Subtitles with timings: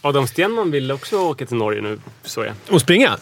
[0.00, 2.54] Adam Stenman vill också åka till Norge nu, så jag.
[2.70, 3.18] Och springa?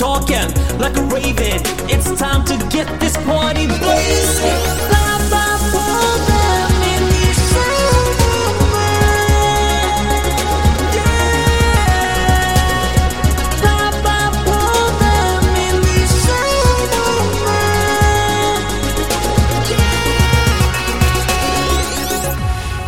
[0.00, 1.60] Taken Like a raven
[1.92, 3.69] It's time to get this party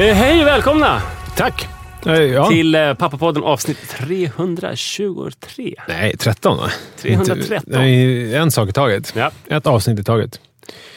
[0.03, 1.03] Eh, hej och välkomna
[1.37, 1.69] Tack!
[2.07, 2.49] Eh, Ja.
[2.49, 5.75] till eh, Pappapodden avsnitt 323.
[5.89, 6.71] Nej, 13 va?
[7.03, 7.59] 313.
[7.67, 9.13] Nej, en sak i taget.
[9.17, 9.31] Ja.
[9.49, 10.41] Ett avsnitt i taget.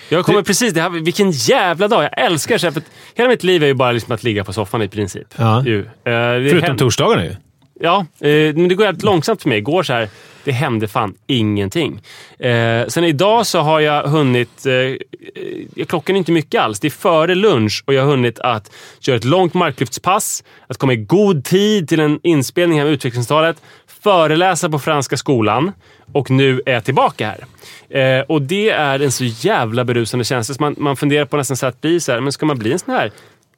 [0.10, 2.04] Jag kommer precis, det här, vilken jävla dag!
[2.04, 2.82] Jag älskar det
[3.16, 5.28] hela mitt liv är ju bara liksom att ligga på soffan i princip.
[5.38, 5.64] Ja.
[5.66, 5.80] Ju.
[5.80, 7.36] Eh, det är Förutom hem- torsdagarna ju.
[7.80, 9.58] Ja, eh, men det går jävligt långsamt för mig.
[9.58, 10.10] Igår så här,
[10.44, 12.02] det hände fan ingenting.
[12.40, 16.88] Eh, sen idag så har jag hunnit, eh, eh klockan är inte mycket alls, det
[16.88, 20.96] är före lunch och jag har hunnit att köra ett långt marklyftspass, att komma i
[20.96, 25.72] god tid till en inspelning här med utvecklingstalet, föreläsa på Franska skolan
[26.14, 27.46] och nu är jag tillbaka här.
[27.90, 31.58] Eh, och det är en så jävla berusande känsla så man, man funderar på nästan
[31.58, 33.12] så att bli så här, men ska man bli en sån här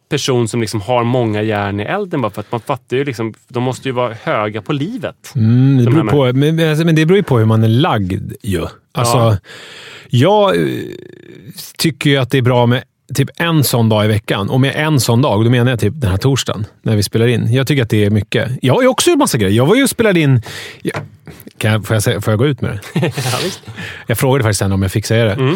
[0.09, 3.34] person som liksom har många järn i elden bara för att man fattar ju liksom,
[3.47, 5.31] de måste ju vara höga på livet.
[5.35, 8.34] Mm, det beror på, men, alltså, men det beror ju på hur man är lagd
[8.44, 8.66] ju.
[8.91, 9.38] Alltså, Ja.
[10.09, 10.68] Jag eh,
[11.78, 12.84] tycker ju att det är bra med
[13.16, 14.50] typ en sån dag i veckan.
[14.50, 17.28] Och med en sån dag, då menar jag typ den här torsdagen när vi spelar
[17.28, 17.53] in.
[17.53, 18.51] Jag tycker att det är mycket.
[18.62, 19.53] Jag har ju också gjort massa grejer.
[19.57, 20.41] Jag var ju och spelade in...
[21.57, 23.01] Kan jag, får, jag, säga- får jag gå ut med det?
[23.18, 23.39] Ja.
[24.07, 25.31] Jag frågade faktiskt henne om jag fick säga det.
[25.34, 25.56] Mm.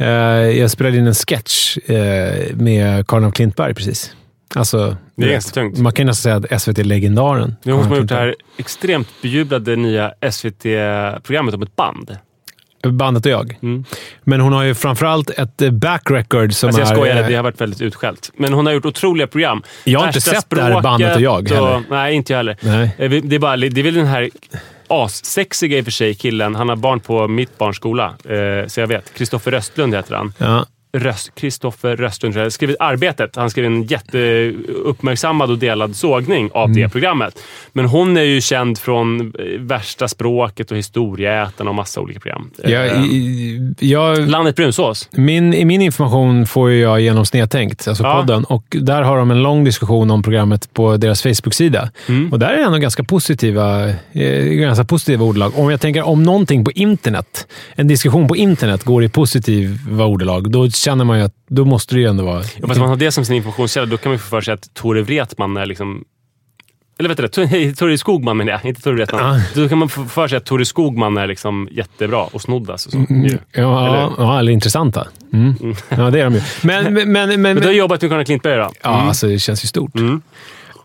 [0.00, 0.08] Eh,
[0.58, 4.14] jag spelade in en sketch eh, med Karin av Klintberg precis.
[4.54, 5.78] Alltså, Det är ganska tungt.
[5.78, 7.56] Man kan nästan säga att SVT-legendaren.
[7.62, 12.16] Det är hon som har gjort det här extremt bejublade nya SVT-programmet om ett band.
[12.86, 13.58] Bandet och jag.
[13.62, 13.84] Mm.
[14.24, 16.94] Men hon har ju framförallt ett eh, back record som Alltså jag är...
[16.94, 18.30] skojade, eh, det har varit väldigt utskällt.
[18.36, 19.62] Men hon har gjort otroliga program.
[19.84, 21.82] Jag har inte Värsta sett det här bandet och jag heller.
[21.90, 22.56] nej, inte jag heller.
[22.60, 22.94] Nej.
[22.98, 24.30] Det är, bara, det är väl den här
[24.88, 26.54] assexiga i och för sig killen.
[26.54, 29.14] Han har barn på mitt barns skola, eh, så jag vet.
[29.14, 30.32] Kristoffer Östlund heter han.
[30.38, 30.66] Ja.
[30.98, 32.52] Röst, Kristoffer Röstlund tror jag.
[32.52, 33.36] skrivit Arbetet.
[33.36, 36.82] Han skrev en jätteuppmärksammad och delad sågning av Mm.
[36.82, 37.38] det programmet.
[37.72, 42.50] Men hon är ju känd från eh, Värsta språket och Historieätarna och massa olika program.
[42.64, 43.02] Jag, Eh,
[43.78, 45.08] jag, Landet brunsås.
[45.12, 48.20] min, I min information får jag genom Snedtänkt, alltså Ja.
[48.20, 48.44] podden.
[48.44, 51.90] Och där har de en lång diskussion om programmet på deras Facebook-sida.
[52.08, 52.32] Mm.
[52.32, 55.52] Och där är det ändå ganska positiva, eh, ganska positiva ordalag.
[55.58, 60.50] Om jag tänker om någonting på internet, en diskussion på internet går i positiva ordalag,
[60.50, 62.42] då känner man ju att då måste det ju ändå vara...
[62.56, 64.54] Ja, fast man har det som sin informationskälla, då kan man ju få för sig
[64.54, 66.04] att Tore Wretman är liksom...
[66.98, 67.74] Eller vet du det?
[67.74, 69.40] Tore Skogman menar jag, inte Tore Wretman.
[69.54, 72.92] Då kan man få för sig att Tore Skogman är liksom jättebra och snoddas och
[72.92, 72.98] så.
[72.98, 73.38] ju.
[73.52, 74.12] Ja, Eller?
[74.18, 75.06] ja, eller intressanta.
[75.32, 75.54] Mm.
[75.88, 76.40] Ja, det är de ju.
[76.62, 78.70] Men, men, men, men, Men du har jobbat med Karin Klintberg då?
[78.82, 79.94] Ja, alltså det känns ju stort.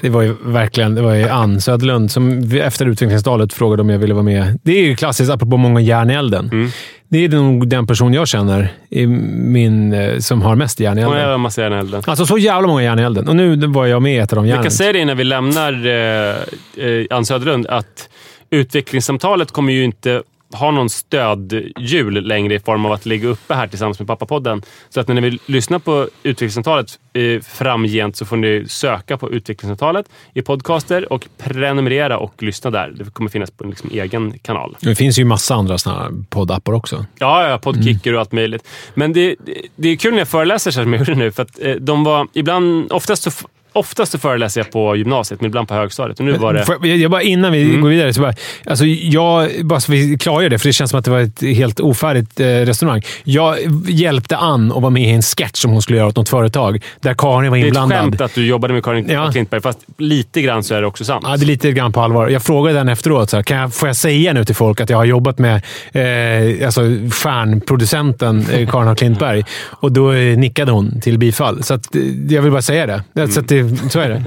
[0.04, 3.90] Det var ju verkligen det var ju Ann Söderlund som vi- efter utvecklingsdalet frågade om
[3.90, 4.60] jag ville vara med.
[4.64, 6.50] Det är ju klassiskt, apropå många järn i elden.
[6.52, 6.70] Mm.
[7.10, 11.02] Det är nog den person jag känner i min, eh, som har mest järn i
[11.02, 11.30] Hon elden.
[11.30, 12.02] har massa järn i elden.
[12.08, 13.28] Alltså så jävla många järn i elden.
[13.28, 14.64] Och nu var jag med i ett av de Vi järnen.
[14.64, 18.10] kan säga det innan vi lämnar eh, eh, Ann Söderlund, att
[18.50, 20.22] utvecklingssamtalet kommer ju inte
[20.54, 24.62] ha någon stödhjul längre i form av att ligga uppe här tillsammans med Pappapodden.
[24.90, 29.32] Så att när ni vill lyssna på utvecklingssamtalet eh, framgent så får ni söka på
[29.32, 32.94] utvecklingssamtalet i podcaster och prenumerera och lyssna där.
[32.96, 34.78] Det kommer finnas på en liksom egen kanal.
[34.80, 37.06] Det finns ju massa andra såna här poddappar också.
[37.20, 38.68] Ja, ja poddkicker och allt möjligt.
[38.94, 41.44] Men det, det, det är kul när jag föreläser så som jag gjorde nu, för
[41.44, 43.32] att eh, de var ibland, oftast så,
[43.74, 46.20] oftast så föreläser jag på gymnasiet, men ibland på högstadiet.
[46.20, 46.66] Och nu var det...
[46.66, 47.82] Får Jag, bara, innan vi Mm.
[47.82, 48.34] går vidare, så bara,
[48.66, 51.42] alltså jag, bara så vi klargör det, för det känns som att det var ett
[51.42, 53.02] helt ofärdigt eh, resonemang.
[53.24, 56.30] Jag hjälpte Ann att vara med i en sketch som hon skulle göra åt något
[56.30, 58.00] företag, där Karin var Det är ett inblandad.
[58.00, 59.32] skämt att du jobbade med Karin Ja.
[59.32, 61.26] Klintberg, fast lite grann så är det också sant.
[61.28, 62.30] Ja, det är lite grann på allvar.
[62.30, 63.30] Jag frågade den efteråt.
[63.30, 65.56] Så här, kan jag, får jag säga nu till folk att jag har jobbat med
[65.92, 66.82] eh, alltså
[67.12, 69.44] stjärnproducenten eh, Karin Klintberg?
[69.70, 71.64] Och då eh, nickade hon till bifall.
[71.64, 73.28] Så att, eh, jag vill bara säga det.
[73.32, 74.24] Så, att det, så är det.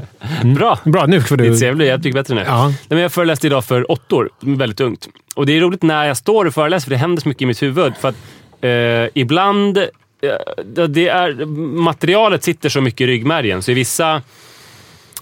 [0.54, 0.78] Bra!
[0.84, 1.70] Bra, nu får Ditt du...
[1.70, 2.42] CV blir jättemycket bättre nu.
[2.46, 2.68] Ja.
[2.68, 5.08] Nej, men jag föreläste idag för åttor, väldigt ungt.
[5.34, 7.46] Och det är roligt när jag står och föreläser, för det händer så mycket i
[7.46, 7.92] mitt huvud.
[7.96, 8.16] För att
[8.60, 9.78] eh, ibland...
[9.78, 11.44] Eh, det är,
[11.76, 14.22] materialet sitter så mycket i ryggmärgen, så i vissa...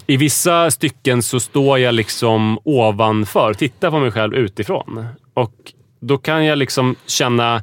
[0.06, 5.06] I vissa stycken så står jag liksom ovanför, tittar på mig själv utifrån.
[5.34, 5.52] Och
[6.00, 7.62] då kan jag liksom känna...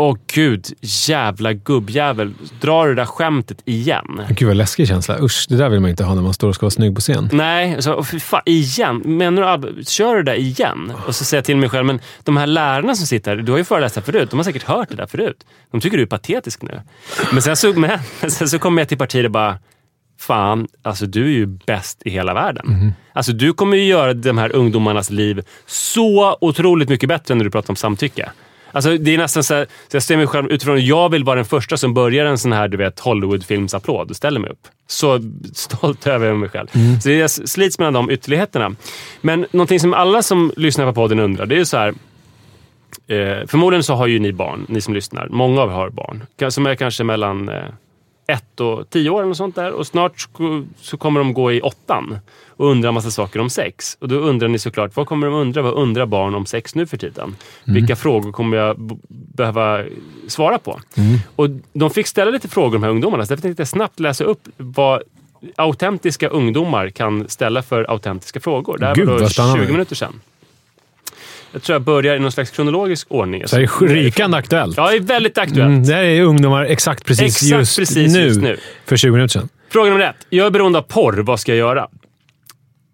[0.00, 2.34] Åh gud, jävla gubbjävel.
[2.60, 4.22] Drar du det där skämtet igen?
[4.28, 5.18] Gud vad läskig känsla.
[5.20, 7.00] Usch, det där vill man inte ha när man står och ska vara snygg på
[7.00, 7.28] scen.
[7.32, 9.02] Nej, så, åh, fy fan, igen?
[9.04, 10.92] Menar du Kör du det där igen?
[11.06, 13.52] Och så säger jag till mig själv, men de här lärarna som sitter här, du
[13.52, 14.30] har ju föreläst här förut.
[14.30, 15.46] De har säkert hört det där förut.
[15.70, 16.80] De tycker du är patetisk nu.
[17.32, 17.98] Men sen så, men,
[18.30, 19.58] sen så kommer jag till partiet och bara,
[20.20, 22.94] fan, alltså du är ju bäst i hela världen.
[23.12, 27.50] Alltså du kommer ju göra de här ungdomarnas liv så otroligt mycket bättre när du
[27.50, 28.30] pratar om samtycke.
[28.72, 31.36] Alltså det är nästan så, här, så jag ser mig själv utifrån, jag vill vara
[31.36, 34.68] den första som börjar en sån här du vet, Hollywoodfilmsapplåd ställer mig upp.
[34.86, 35.20] Så
[35.54, 36.66] stolt över jag mig själv.
[37.00, 38.74] Så jag slits mellan de ytterligheterna.
[39.20, 41.94] Men någonting som alla som lyssnar på podden undrar, det är ju så här.
[43.06, 45.28] Eh, förmodligen så har ju ni barn, ni som lyssnar.
[45.28, 46.26] Många av er har barn.
[46.48, 47.64] Som är kanske mellan eh,
[48.30, 49.72] ett och tio år eller sånt där.
[49.72, 50.28] Och snart
[50.80, 52.18] så kommer de gå i åttan
[52.48, 53.96] och undra en massa saker om sex.
[54.00, 55.62] Och då undrar ni såklart, vad kommer de undra?
[55.62, 57.36] Vad undrar barn om sex nu för tiden?
[57.64, 59.84] Vilka frågor kommer jag behöva
[60.28, 60.80] svara på?
[61.36, 63.26] Och de fick ställa lite frågor de här ungdomarna.
[63.26, 65.02] Så därför tänkte jag snabbt läsa upp vad
[65.56, 68.78] autentiska ungdomar kan ställa för autentiska frågor.
[68.78, 69.64] Det här Gud, var då vad spännande.
[69.64, 70.20] 20 minuter sedan.
[71.52, 73.42] Jag tror jag börjar i någon slags kronologisk ordning.
[73.48, 74.76] Så det är rykande aktuellt.
[74.76, 75.68] Ja, det är väldigt aktuellt.
[75.68, 78.56] Mm, det här är ungdomar exakt precis, Exakt just, precis nu, just nu.
[78.86, 79.48] För 20 minuter sedan.
[79.72, 80.16] Fråga nummer ett.
[80.30, 81.12] Jag är beroende av porr.
[81.22, 81.80] Vad ska jag göra?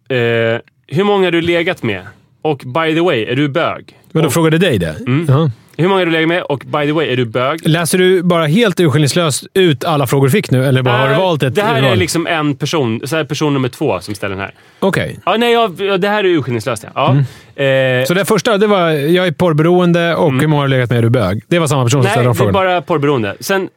[0.08, 2.02] Eh, hur många har du legat med?
[2.42, 3.98] Och by the way, är du bög?
[4.12, 4.96] Men då Och, frågade dig det?
[5.06, 5.26] Mm.
[5.28, 5.50] Ja.
[5.76, 6.42] hur många har du legat med?
[6.42, 7.68] Och by the way, är du bög?
[7.68, 11.14] Läser du bara helt urskillningslöst ut alla frågor du fick nu, eller bara har du
[11.14, 11.98] valt ett Det här är val?
[11.98, 13.00] liksom en person.
[13.04, 14.54] Så här är person nummer två som ställer den här.
[14.78, 15.18] Okej.
[15.26, 16.84] Ja, nej, ja, det här är urskillningslöst.
[16.84, 16.90] Ja.
[16.94, 17.24] Ja.
[17.56, 20.90] Eh, Så det första, det var jag är porrberoende och hur många har du legat
[20.90, 20.98] med?
[20.98, 21.42] Är du bög?
[21.48, 22.04] Det var samma person som Mm.
[22.04, 22.70] nej, ställde de det är frågorna.
[22.70, 23.36] bara porrberoende.
[23.40, 23.68] Sen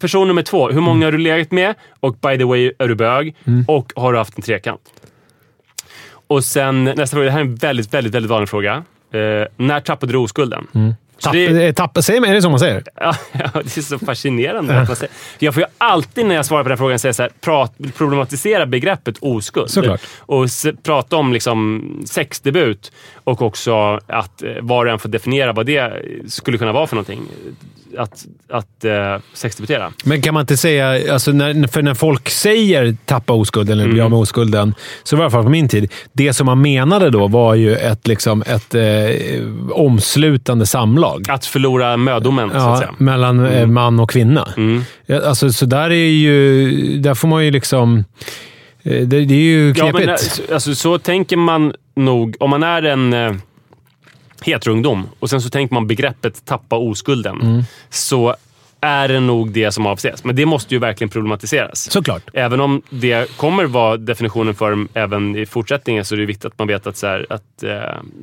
[0.00, 0.70] person nummer två.
[0.70, 1.74] Hur många har du legat med?
[2.00, 3.34] Och by the way, är du bög?
[3.68, 4.80] Och har du haft en trekant?
[6.26, 7.24] Och sen nästa fråga.
[7.24, 8.72] Det här är en väldigt, väldigt, väldigt vanlig fråga.
[9.12, 9.20] Eh,
[9.56, 10.66] när tappade du oskulden?
[10.72, 10.78] Så
[11.22, 12.82] Tapp, det- eh, tapp, säger man, är det så man säger?
[13.00, 14.80] Ja, ja, det är så fascinerande.
[14.80, 15.12] Att man säger.
[15.38, 18.66] Jag får ju alltid när jag svarar på den frågan säga så här, prat, problematisera
[18.66, 19.70] begreppet oskuld.
[19.70, 20.00] Såklart.
[20.18, 22.92] Och s- prata om liksom sexdebut
[23.24, 25.92] och också att eh, var och en får definiera vad det
[26.26, 27.20] skulle kunna vara för någonting.
[27.98, 29.92] Att, att eh, sexdebutera.
[30.04, 33.94] Men kan man inte säga, alltså när, för när folk säger tappa oskulden eller bli
[34.00, 34.04] Mm.
[34.04, 35.92] av med oskulden, så var det i alla fall på min tid.
[36.12, 38.82] Det som man menade då var ju ett, liksom, ett eh,
[39.70, 41.11] omslutande samlag.
[41.28, 42.94] Att förlora mödomen, så att Ja, säga.
[42.98, 44.48] mellan eh, man och kvinna.
[44.56, 44.82] Mm.
[45.06, 46.70] Ja, Alltså, så där är ju...
[46.98, 48.04] Där får man ju liksom...
[48.82, 49.98] eh, Det, det är ju Ja, knepigt.
[50.06, 50.08] men,
[50.48, 52.36] eh, alltså, så tänker man nog.
[52.40, 53.32] Om man är en eh,
[54.44, 57.40] heteroungdom och sen så tänker man begreppet tappa oskulden.
[57.42, 57.62] Mm.
[57.90, 58.34] Så
[58.82, 60.24] är det nog det som avses.
[60.24, 61.90] Men det måste ju verkligen problematiseras.
[61.90, 62.22] Såklart.
[62.32, 66.44] Även om det kommer vara definitionen för dem även i fortsättningen så är det viktigt
[66.44, 67.70] att man vet att, så här, att eh,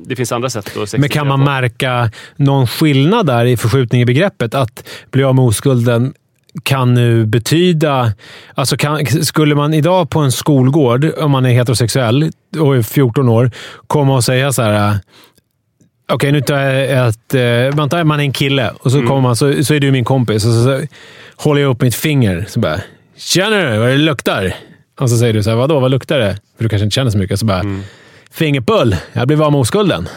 [0.06, 1.44] det finns andra sätt att Men kan man på.
[1.44, 4.54] märka någon skillnad där i förskjutning i begreppet?
[4.54, 6.14] Att bli av med oskulden
[6.62, 8.12] kan nu betyda...
[8.54, 13.28] Alltså kan, skulle man idag på en skolgård, om man är heterosexuell och är 14
[13.28, 13.50] år,
[13.86, 14.98] komma och säga så här...
[16.10, 17.34] Okej, nu tar jag ett...
[17.34, 19.08] eh, Man, är en kille och så Mm.
[19.08, 20.80] kommer man, så, så är du min kompis och så, så
[21.36, 22.44] håller jag upp mitt finger.
[22.48, 22.80] Så bara
[23.16, 24.54] “Tjena du, vad det luktar?”
[25.00, 27.10] Och så säger du så här, “Vadå, vad luktar det?” För du kanske inte känner
[27.10, 27.38] så mycket.
[27.40, 27.82] Så bara Mm.
[28.32, 30.08] “Fingerpull, jag blev av med oskulden.”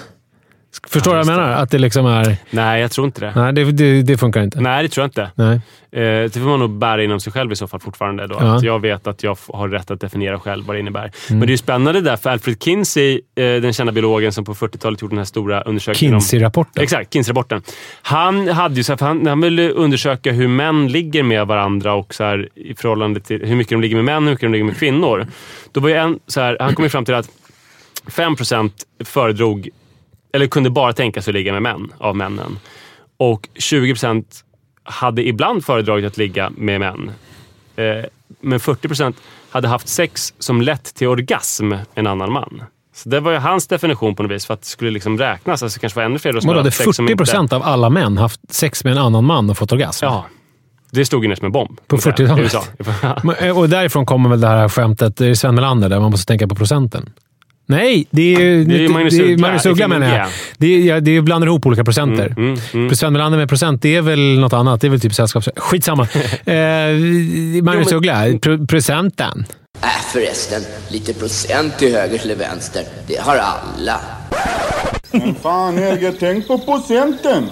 [0.88, 1.52] Förstår du vad jag menar?
[1.52, 2.38] Att det liksom är...
[2.50, 3.34] Nej, jag tror inte det.
[3.36, 4.62] Nej, det, det, det funkar inte.
[4.62, 5.32] Nej, det tror jag inte.
[5.36, 5.62] Nej.
[5.92, 8.28] Eh, det får man nog bära inom sig själv i så fall fortfarande.
[8.28, 8.36] Då.
[8.40, 8.56] Ja.
[8.56, 11.12] Att jag vet att jag har rätt att definiera själv vad det innebär.
[11.30, 15.02] Men det är spännande där, för Alfred Kinsey, eh, den kända biologen som på 40-talet
[15.02, 16.84] gjorde den här stora undersökningen om Kinsey-rapporten.
[16.84, 17.62] Exakt, Kinsey-rapporten.
[18.02, 21.94] Han, hade ju så här, för han, han ville undersöka hur män ligger med varandra
[21.94, 24.42] och så här, i förhållande till hur mycket de ligger med män och hur mycket
[24.42, 25.28] de ligger med kvinnor.
[25.72, 27.30] Då var en, så här, han kom ju fram till att
[28.06, 28.72] 5%
[29.06, 29.70] föredrog,
[30.34, 32.60] eller kunde bara tänka sig att ligga med män av männen.
[33.18, 34.26] Och 20%
[34.84, 37.12] hade ibland föredragit att ligga med män.
[37.76, 38.06] Eh,
[38.42, 39.14] men 40%
[39.50, 42.64] hade haft sex som lett till orgasm med en annan man.
[42.96, 45.64] Så det var ju hans definition på något vis, för att det skulle liksom räknas.
[45.64, 47.54] Alltså det kanske var ännu fler som hade hade haft sex som 40 inte- procent
[47.54, 50.06] av alla män haft sex med en annan man och fått orgasm?
[50.06, 50.26] Ja.
[50.92, 51.80] Det stod ju nästan med bomb.
[51.88, 52.40] På kan man säga, 40-talet?
[52.40, 53.16] i USA.
[53.24, 56.12] Men, eh, Och därifrån kommer väl det här skämtet, det är Sven Melander, där man
[56.12, 57.14] måste tänka på procenten.
[57.66, 59.48] Nej, det är ju Det är Magnus det är Uggla.
[59.48, 60.28] Magnus menar jag.
[60.58, 62.34] Det är, ja, det är blandar ihop olika procenter.
[62.38, 62.90] Mm, mm.
[62.90, 64.82] För Sven Melander med procent, det är väl något annat.
[64.82, 65.50] Det är väl typ sällskaps...
[65.56, 66.04] Skitsamma.
[66.46, 66.54] eh,
[67.64, 69.46] Magnus Jo, Uggla, pro- procenten.
[69.82, 74.00] Äh förresten, lite procent till höger eller vänster, det har alla.
[75.12, 77.44] Men fan Helge, tänk på procenten!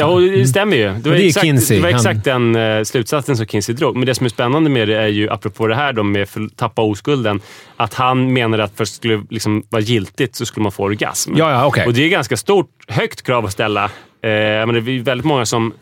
[0.00, 0.82] Ja, det stämmer ju.
[1.02, 1.76] Det var, det exakt, Kinsey.
[1.76, 3.96] det var Han- exakt den uh, slutsatsen som Kinsey drog.
[3.96, 6.48] Men det som är spännande med det är ju, apropå det här då med för,
[6.56, 7.40] tappa oskulden,
[7.76, 10.82] att han menade att för att det skulle liksom vara giltigt så skulle man få
[10.84, 11.32] orgasm.
[11.36, 11.86] Ja, ja, okej.
[11.86, 13.84] Och det är ganska stort, högt krav att ställa.
[13.84, 13.90] Eh,
[14.22, 15.72] men det är väldigt många som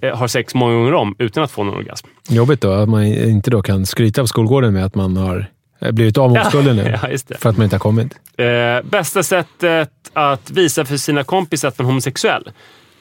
[0.00, 2.06] eh, har sex många gånger om utan att få någon orgasm.
[2.28, 5.46] Jobbigt då att man inte då kan skryta av skolgården med att man har
[5.82, 6.98] eh, blivit av med oskulden nu.
[7.02, 7.38] Ja, just det.
[7.38, 8.12] För att man inte har kommit.
[8.36, 8.46] Eh,
[8.90, 12.50] bästa sättet att visa för sina kompisar att man är homosexuell.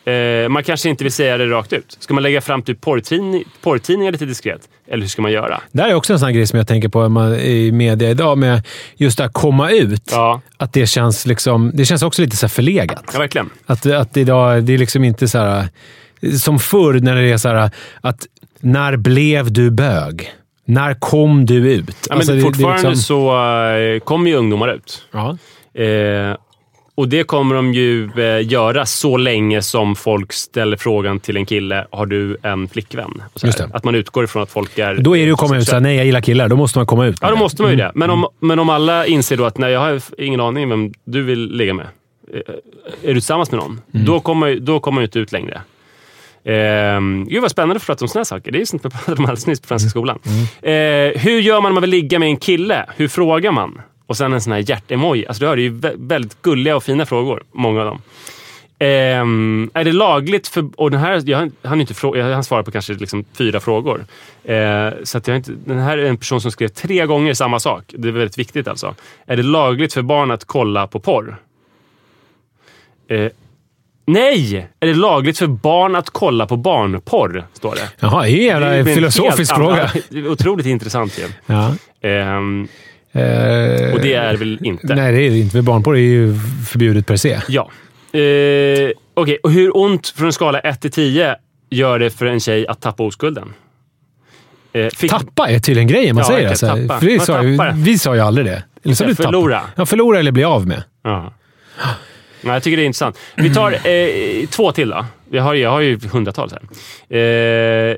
[0.05, 1.97] Eh, man kanske inte vill säga det rakt ut.
[1.99, 4.61] Ska man lägga fram typ porrtidning, porrtidningar lite diskret?
[4.87, 5.61] Eller hur ska man göra?
[5.71, 8.37] Det här är också en sån grej som jag tänker på man, i media idag,
[8.37, 10.09] med just det här komma ut.
[10.11, 13.03] Ja, Att det känns, liksom, det känns också lite så här förlegat.
[13.13, 13.49] ja verkligen.
[13.65, 15.67] Att, att idag, det är liksom inte så här...
[16.39, 18.27] Som förr när det är så här att
[18.59, 20.31] när blev du bög?
[20.65, 21.85] När kom du ut?
[21.89, 23.29] Ja, men Alltså, det- det fortfarande liksom- så
[23.75, 25.05] eh, kommer ju ungdomar ut.
[25.11, 25.37] Ja.
[25.81, 26.35] Eh,
[26.95, 31.45] och det kommer de ju eh, göra så länge som folk ställer frågan till en
[31.45, 33.21] kille, har du en flickvän?
[33.43, 33.69] Här.
[33.75, 34.95] Att man utgår ifrån att folk är...
[34.95, 36.47] Då är det ju att komma ut såhär, nej jag gillar killar.
[36.49, 37.17] Då måste man komma ut.
[37.21, 37.91] Ja, då måste man ju det.
[37.95, 38.23] Men Mm.
[38.23, 41.51] om, men om alla inser då att nej, jag har ingen aning vem du vill
[41.51, 41.85] ligga med.
[42.33, 42.39] Eh,
[43.03, 43.81] Är du tillsammans med någon?
[43.93, 44.05] Mm.
[44.05, 45.61] Då kommer då kommer man ju inte ut längre.
[46.45, 48.51] Ehm, gud vad spännande att prata om sådana saker.
[48.51, 50.19] Det är ju sånt vi pratade om alldeles nyss på Franska skolan.
[50.25, 51.13] Mm.
[51.15, 52.85] Eh, hur gör man om man vill ligga med en kille?
[52.97, 53.81] Hur frågar man?
[54.05, 55.27] Och sen en sån här hjärtemoji.
[55.27, 57.43] Alltså, du hör, det är ju vä- väldigt gulliga och fina frågor.
[57.51, 58.01] Många av dem.
[58.79, 60.69] Ehm, är det lagligt för...
[60.77, 64.05] Och den här, jag hann inte fråga, jag hann svara på kanske liksom fyra frågor.
[64.43, 67.59] Eh, så att jag inte, den här är en person som skrev tre gånger samma
[67.59, 67.83] sak.
[67.87, 68.95] Det är väldigt viktigt alltså.
[69.25, 71.37] Är det lagligt för barn att kolla på porr?
[73.09, 73.31] Eh,
[74.07, 74.67] nej!
[74.79, 77.45] Är det lagligt för barn att kolla på barnporr?
[77.53, 77.89] Står det.
[77.99, 79.91] Jaha, det är en jävla filosofisk fråga.
[80.11, 81.27] annan- Otroligt intressant ju.
[81.45, 81.75] Ja.
[82.09, 82.67] Ehm,
[83.11, 84.95] Eh, och det är väl inte?
[84.95, 85.61] Nej, det är det inte.
[85.61, 86.35] Barnporr är ju
[86.69, 87.39] förbjudet per se.
[87.47, 87.69] Ja.
[88.19, 91.35] Eh, Okej, och hur ont från en skala 1 till 10
[91.69, 93.53] gör det för en tjej att tappa oskulden?
[94.73, 96.49] Eh, fick, Tappa är tydligen grejen man Ja, säger.
[96.49, 96.67] Alltså.
[96.67, 98.63] För sa ju, vi sa ju aldrig det.
[98.83, 99.23] Eller sa tappa?
[99.23, 99.61] förlora.
[99.75, 100.83] Ja, förlora eller bli av med.
[101.03, 101.33] Ja.
[102.41, 103.17] Nej, jag tycker det är intressant.
[103.35, 105.05] Vi tar eh, två till då.
[105.31, 106.61] Jag har, jag har ju hundratals här.
[107.17, 107.95] Eh,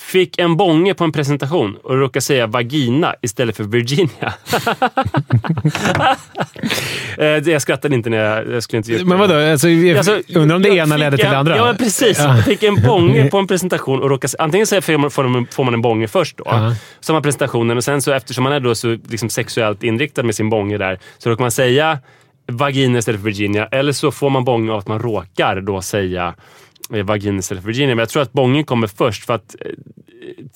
[0.00, 4.34] fick en bånge på en presentation och råkade säga vagina istället för Virginia.
[7.18, 9.34] eh, jag skrattade inte när jag, jag skulle inte gjort Men vadå?
[9.34, 11.56] Alltså, Alltså, undrar om det ena ledde till det andra?
[11.56, 12.18] Ja, precis.
[12.18, 14.34] Jag fick en bånge på en presentation och råkade...
[14.38, 16.74] Antingen så får man, en bånge först då, Ja.
[17.00, 20.22] så har man presentationen och sen så eftersom man är då så liksom sexuellt inriktad
[20.22, 21.98] med sin bånge där, så råkar man säga
[22.48, 23.66] vagina istället för Virginia.
[23.66, 26.34] Eller så får man bånge av att man råkar då säga
[26.94, 27.94] eh, vagina istället för Virginia.
[27.94, 29.66] Men jag tror att bången kommer först för att eh,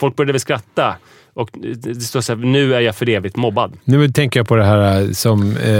[0.00, 0.96] folk började väl skratta.
[1.36, 3.72] Och det står så här, nu är jag för evigt mobbad.
[3.84, 5.72] Nu tänker jag på det här eh, som eh,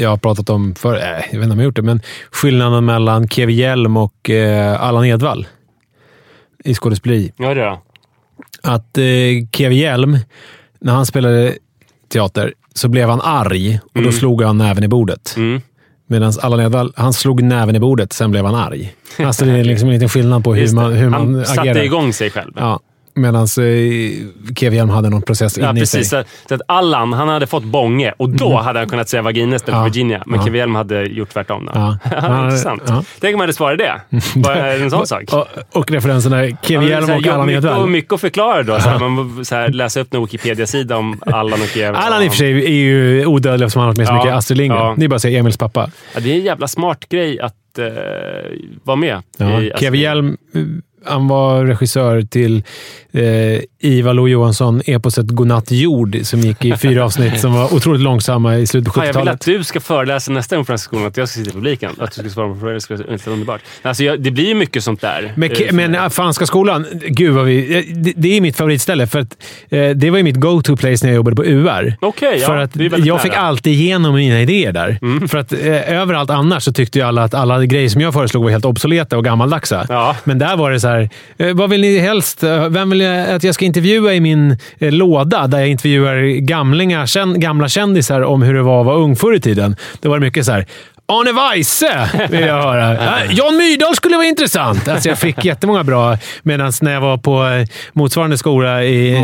[0.00, 2.00] jag har pratat om för äh, Jag vet inte om jag har gjort det, men
[2.30, 5.46] skillnaden mellan Kevin Hjelm och eh, Allan Edwall.
[6.64, 7.32] i skådespeleri.
[7.36, 7.82] Ja, det då.
[8.62, 9.04] Att eh,
[9.52, 10.18] Kev Hjelm,
[10.80, 11.54] när han spelade
[12.08, 15.34] teater, så blev han arg och då slog han näven i bordet.
[15.36, 15.60] Mm.
[16.06, 18.94] Medan Allan Edwall, han slog näven i bordet, sen blev han arg.
[19.18, 21.84] Alltså det är liksom en liten skillnad på hur man, hur han man satte agerar.
[21.84, 22.52] igång sig själv.
[22.56, 22.80] Ja,
[23.16, 26.04] Medan eh, Kev Hjelm hade någon process Ja, inne i sig.
[26.04, 29.56] Så, så att Allan, han hade fått bånge och då hade han kunnat säga vagina
[29.56, 29.84] istället Ja.
[29.84, 30.22] för Virginia.
[30.26, 30.44] Men Ja.
[30.44, 31.70] Kevin Hjelm hade gjort tvärtom.
[31.74, 31.98] Ja.
[32.44, 32.82] Intressant.
[32.86, 33.04] Ja.
[33.20, 34.00] Tänk om han hade svarat det.
[34.40, 35.22] Bara en sån sak.
[35.32, 35.46] Och,
[35.78, 37.88] och Ja, Hjelm och Allan Edwall.
[37.88, 38.80] mycket att förklara då.
[38.80, 41.94] Så här, man så här, läsa upp en Wikipedia-sida om Allan och Kev.
[41.94, 44.32] Allan i och för sig är ju odödlig eftersom han har varit med så mycket
[44.32, 44.94] Astrid Lindgren.
[44.98, 45.90] Det är bara att säga Emils pappa.
[46.18, 47.84] Det är en jävla smart grej att eh,
[48.84, 49.22] vara med.
[49.36, 49.60] Ja.
[49.60, 50.36] i- Kev Hjelm,
[51.06, 52.64] han var regissör till
[53.12, 58.56] eh, Ivar Lo-Johansson, eposet Godnatt jord, som gick i fyra avsnitt som var otroligt långsamma
[58.58, 59.58] i slutet på Fan, jag vill att 70-talet.
[59.58, 61.90] du ska föreläsa nästa gång på Franska skolan, att jag ska sitta i publiken.
[61.98, 62.74] Att du ska svara på frågor.
[62.74, 63.60] Det skulle vara inte underbart.
[63.82, 65.32] Alltså, jag, det blir ju mycket sånt där.
[65.36, 67.78] Men, Eh, men äh, Franska skolan, gud vad vi...
[67.78, 69.36] eh, Det, det är mitt favoritställe, för att
[69.68, 71.96] eh, det var ju mitt go-to-place när jag jobbade på UR.
[72.00, 72.46] Okej, ja.
[72.46, 73.22] för att det är väldigt jag nära.
[73.22, 75.26] fick alltid igenom mina idéer där.
[75.28, 78.50] För att överallt annars så tyckte ju alla att alla grejer som jag föreslog var
[78.50, 79.86] helt obsoleta och gammaldagsa.
[79.88, 80.16] Ja.
[80.24, 81.08] Men där var det så här,
[81.54, 82.42] vad vill ni helst?
[82.70, 85.46] Vem vill jag att jag ska intervjua i min eh, låda?
[85.46, 89.34] Där jag intervjuar gamlingar, kän, gamla kändisar om hur det var att vara ung förr
[89.34, 89.76] i tiden.
[90.00, 90.66] Då var det mycket så här.
[91.08, 93.24] Arne Weise vill jag höra.
[93.30, 94.88] Jan Myrdal skulle vara intressant.
[94.88, 96.18] Alltså jag fick jättemånga bra.
[96.42, 99.22] Medan när jag var på eh, motsvarande skola i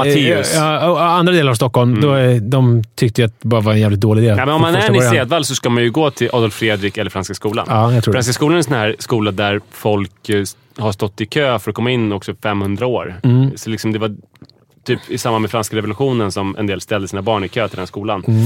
[0.82, 3.80] och andra delar av Stockholm, då, eh, de tyckte jag att det bara var en
[3.80, 4.35] jävligt dålig idé.
[4.38, 5.00] Ja, men om man är i.
[5.00, 7.66] Sedvall så ska man ju gå till Adolf Fredrik eller Franska skolan.
[7.68, 8.12] Ja, jag tror.
[8.12, 10.44] Franska skolan är en sån här skola där folk eh,
[10.78, 13.20] har stått i kö för att komma in också 500 år.
[13.22, 13.56] Mm.
[13.56, 14.16] Så liksom det var
[14.84, 17.76] typ i samband med franska revolutionen som en del ställde sina barn i kö till
[17.78, 18.24] den skolan.
[18.28, 18.44] Mm.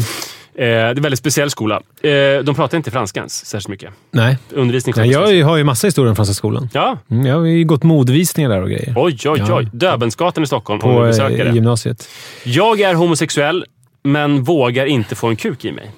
[0.59, 1.75] Eh, det är en väldigt speciell skola.
[2.02, 2.11] Eh,
[2.45, 3.90] de pratar inte franska ens särskilt mycket.
[4.11, 4.38] Nej.
[4.50, 6.68] Undervisning Nej, jag har ju massa historier om Franska skolan.
[6.73, 8.92] Ja, Mm, Jag har ju gått modvisningar där och grejer.
[8.97, 9.56] oj, oj, Ja.
[9.59, 9.68] oj.
[9.73, 11.54] Döbelnsgatan i Stockholm om På du besöker eh, det.
[11.54, 12.09] gymnasiet.
[12.45, 13.64] Jag är homosexuell,
[14.02, 15.90] men vågar inte få en kuk i mig.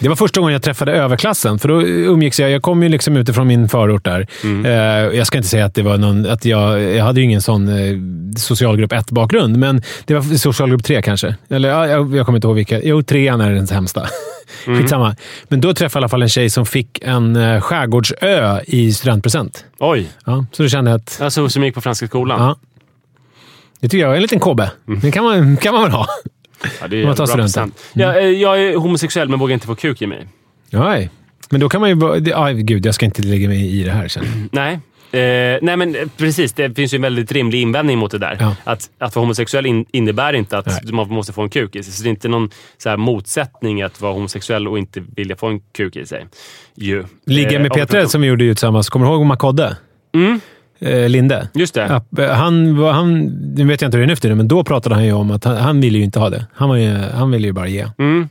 [0.00, 2.50] Det var första gången jag träffade överklassen, för då umgicks jag.
[2.50, 4.26] Jag kom ju liksom utifrån min förort där.
[4.44, 4.66] Mm.
[4.66, 6.26] Eh, jag ska inte säga att det var någon...
[6.26, 7.96] Att jag, jag hade ju ingen sån eh,
[8.36, 11.36] socialgrupp 1-bakgrund, men det var socialgrupp 3 kanske.
[11.50, 12.80] Eller ja, jag, jag kommer inte ihåg vilka.
[12.82, 14.06] Jo, trean är den sämsta.
[14.66, 14.78] Mm.
[14.78, 15.16] Skitsamma.
[15.48, 18.92] Men då träffade jag i alla fall en tjej som fick en eh, skärgårdsö i
[18.92, 19.64] studentpresent.
[19.78, 21.20] Oj, Ja, så då kände jag att...
[21.20, 22.40] alltså som gick på Franska skolan.
[22.40, 22.56] Ja.
[23.80, 24.70] Det tycker jag är en liten kobbe.
[25.02, 26.06] Den kan man, kan man väl ha.
[26.80, 27.44] Ja, det är man tar studenten.
[27.70, 27.84] present.
[27.92, 30.26] Jag, eh, jag är homosexuell, men vågar inte få kuk i mig.
[30.70, 31.10] Nej.
[31.50, 31.94] Men då kan man ju...
[31.96, 34.24] bara- Aj, gud, jag ska inte lägga mig i det här jag.
[34.52, 34.78] Nej.
[35.12, 36.52] Eh, nej, men eh, precis.
[36.52, 38.36] Det finns ju en väldigt rimlig invändning mot det där.
[38.40, 38.56] Ja.
[38.64, 40.92] Att, att vara homosexuell in, innebär inte att Nej.
[40.92, 41.92] man måste få en kuk i sig.
[41.92, 45.46] Så det är inte någon så här, motsättning att vara homosexuell och inte vilja få
[45.46, 46.26] en kuk i sig.
[46.74, 47.04] Ju.
[47.26, 48.88] Ligga Eh, med om- Peter som vi gjorde ju tillsammans.
[48.88, 49.76] Kommer du ihåg Makodde?
[50.14, 50.38] Mm, Eh,
[51.08, 51.48] Linde?
[51.54, 52.02] just det.
[52.16, 53.24] Ja, eh, han, han,
[53.56, 55.30] nu vet jag inte hur det är nu för men då pratade han ju om
[55.30, 56.46] att han, han ville ju inte ha det.
[56.54, 57.86] Han, var ju, han ville ju bara ge.
[57.98, 58.28] Mm.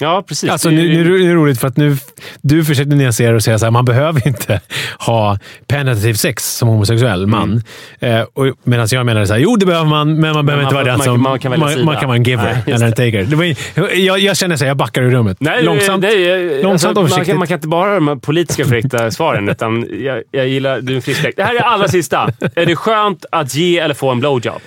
[0.00, 0.50] Ja, precis.
[0.50, 1.96] Alltså, nu, nu är det roligt för att nu,
[2.40, 4.60] du försökte nyansera och säga att man behöver inte
[4.98, 7.62] ha penetrativ sex som homosexuell man.
[8.00, 10.68] Eh, och Medan jag menade så här, jo det behöver man, men man behöver man
[10.68, 11.22] inte vara den man- som...
[11.22, 13.24] man kan man, man kan vara en giver Nej, eller en taker.
[13.24, 13.54] Det var,
[13.96, 15.36] jag, jag känner så här, jag backar ur rummet.
[15.40, 16.02] Nej, långsamt.
[16.02, 17.26] nej, nej, långsamt alltså, och man, försiktigt.
[17.26, 20.80] kan, man kan inte bara ha de här politiska korrekta svaren, utan jag, jag gillar...
[20.80, 21.28] Du är en frisk.
[21.36, 22.32] Det här är allra sista.
[22.54, 24.60] Är det skönt att ge eller få en blowjob?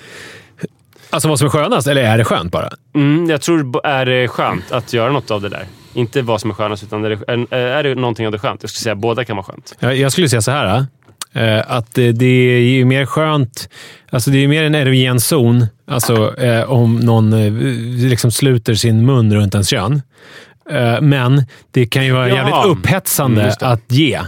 [1.14, 2.70] Alltså vad som är skönast, eller är det skönt bara?
[2.94, 5.64] Mm, jag tror det är skönt att göra något av det där.
[5.94, 8.62] Inte vad som är skönast, utan är det, är, det någonting av det skönt?
[8.62, 9.74] Jag skulle säga båda kan vara skönt.
[9.80, 10.86] Jag, jag skulle säga så här.
[11.32, 13.68] eh, Att det, är ju mer skönt...
[14.10, 17.52] Alltså det är mer en erogen zon alltså, eh, om någon eh,
[18.10, 20.02] liksom sluter sin mun runt ens kön.
[21.00, 22.34] Men det kan ju vara Ja.
[22.34, 24.20] jävligt upphetsande Mm, att ge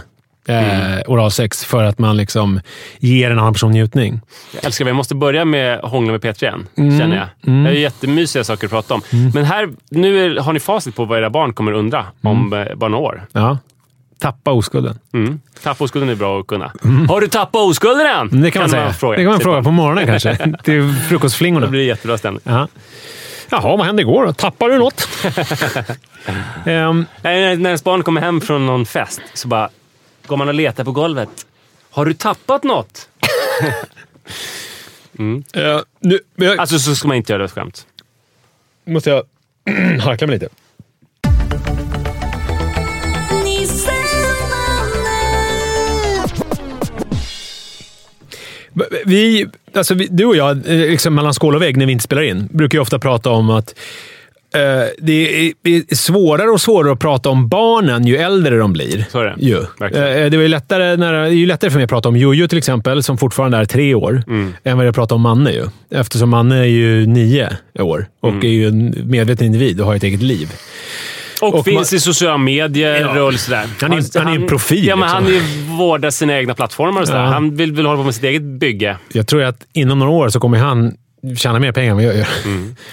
[0.47, 2.59] eh, oralsex för att man liksom
[2.99, 4.21] ger en annan person njutning.
[4.55, 4.85] Jag älskar.
[4.85, 6.99] Vi måste börja med Hångla med Peter igen, Mm.
[6.99, 7.27] känner jag.
[7.63, 9.01] Det är jättemysiga saker att prata om.
[9.33, 12.75] Men här, nu är, har ni facit på vad era barn kommer undra om eh,
[12.75, 13.25] bara några år.
[13.31, 13.57] Ja.
[14.19, 14.99] Tappa oskulden.
[15.13, 15.39] Mm.
[15.63, 16.71] Tappa oskulden är bra att kunna.
[17.09, 18.27] Har du tappat oskulden än?
[18.29, 18.41] Mm.
[18.41, 18.93] Det kan man säga.
[18.93, 19.17] fråga.
[19.17, 20.35] Det kan man Säg fråga på morgonen kanske.
[20.63, 21.67] Till Då frukostflingorna.
[21.67, 22.41] blir det jättebra stämning.
[22.43, 22.67] Ja.
[23.49, 24.31] Jaha, vad hände igår?
[24.33, 25.07] Tappade du något?
[26.65, 26.93] När,
[27.55, 29.69] när ens barn kommer hem från någon fest så bara
[30.27, 31.29] går man och letar på golvet.
[31.89, 33.09] Har du tappat något?
[35.53, 37.85] eh, nu jag, Alltså så ska man inte göra det skämt.
[38.85, 39.23] måste jag
[40.01, 40.49] harkla mig lite.
[49.05, 52.03] Vi, alltså vi, du och jag, eh, liksom mellan skål och vägg när vi inte
[52.03, 53.75] spelar in, brukar ju ofta prata om att
[54.97, 59.05] det är, svårare och svårare att prata om barnen ju äldre de blir.
[59.11, 59.35] Så är det.
[59.37, 59.59] Ju.
[59.79, 60.07] Verkligen.
[60.23, 62.17] Eh, det, var ju lättare när, det är ju lättare för mig att prata om
[62.17, 64.53] Jojo till exempel, som fortfarande är tre år, Mm.
[64.63, 65.51] än vad det är att prata om Manne.
[65.51, 65.65] Ju.
[65.91, 68.41] Eftersom Manne är ju nio år och Mm.
[68.45, 70.53] är ju en medveten individ och har ett eget liv.
[71.41, 73.23] Och, Och finns man- i sociala medier Ja.
[73.23, 73.65] och sådär.
[73.81, 75.23] Han är- han är en profil, Ja, men liksom.
[75.25, 75.33] han
[75.73, 77.19] är, vårdar sina egna plattformar och sådär.
[77.23, 77.27] Ja.
[77.27, 78.97] Han vill väl hålla på med sitt eget bygge.
[79.13, 80.93] Jag tror att inom några år så kommer han
[81.37, 82.27] tjäna mer pengar än vad jag gör.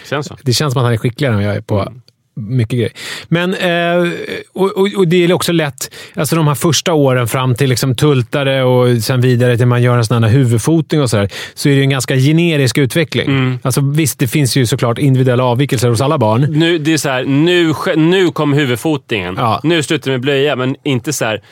[0.09, 0.37] Känns så.
[0.43, 1.93] Det känns som att han är skickligare än vad jag är på
[2.37, 2.93] mycket grejer.
[3.29, 4.13] Men, eh,
[4.53, 7.95] och, och, och det är också lätt, alltså de här första åren fram till liksom
[7.95, 11.77] tultare och sen vidare till man gör en sån här huvudfoting och sådär, så är
[11.77, 13.59] det en ganska generisk utveckling.
[13.63, 16.47] Alltså, visst, det finns ju såklart individuella avvikelser hos alla barn.
[16.51, 19.35] Nu, det är så här, nu, nu kom huvudfotingen.
[19.39, 19.61] Ja.
[19.63, 21.43] Nu slutar med blöja, men inte så här.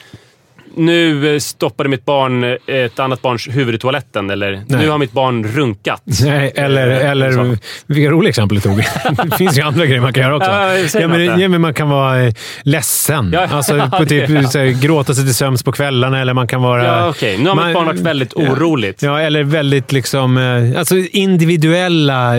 [0.77, 4.31] Nu eh, stoppade mitt barn eh, ett annat barns huvud i toaletten.
[4.31, 6.03] Eller nu har mitt barn runkat.
[6.25, 7.57] Nej, eller, Eh, eller så.
[7.87, 8.77] vilka roliga exempel du tog.
[9.31, 10.51] det finns ju andra grejer man kan göra också.
[10.51, 12.33] Ja, ja, men, ja, men man kan vara
[12.63, 13.31] ledsen.
[13.33, 16.47] Ja, alltså, ja, på typ, så här, gråta sig till sömns på kvällarna eller man
[16.47, 16.85] kan vara...
[16.87, 17.39] Ja, okej.
[17.39, 18.43] Nu har mitt man- barn varit väldigt Ja.
[18.53, 19.03] oroligt.
[19.03, 20.37] Ja, eller väldigt liksom,
[20.79, 22.33] alltså individuella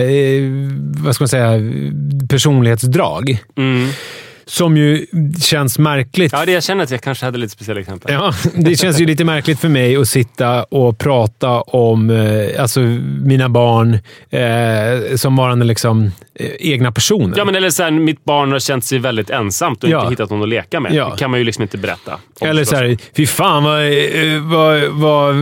[1.04, 1.50] vad ska man säga,
[2.30, 3.38] personlighetsdrag.
[3.58, 3.88] Mm.
[4.46, 5.06] Som ju
[5.40, 6.32] känns märkligt.
[6.32, 8.12] Ja, det jag känner att jag kanske hade lite speciella exempel.
[8.12, 12.80] Ja, det känns ju lite märkligt för mig att sitta och prata om eh, alltså,
[13.24, 13.98] mina barn
[14.30, 17.34] eh, som varande liksom, eh, egna personer.
[17.38, 20.00] Ja, men eller så här, mitt barn har känt sig väldigt ensamt och Ja.
[20.00, 20.94] inte hittat någon att leka med.
[20.94, 21.08] Ja.
[21.10, 22.18] Det kan man ju liksom inte berätta.
[22.40, 22.78] Eller förstås.
[22.78, 25.36] så här, fy fan vad, eh, vad, vad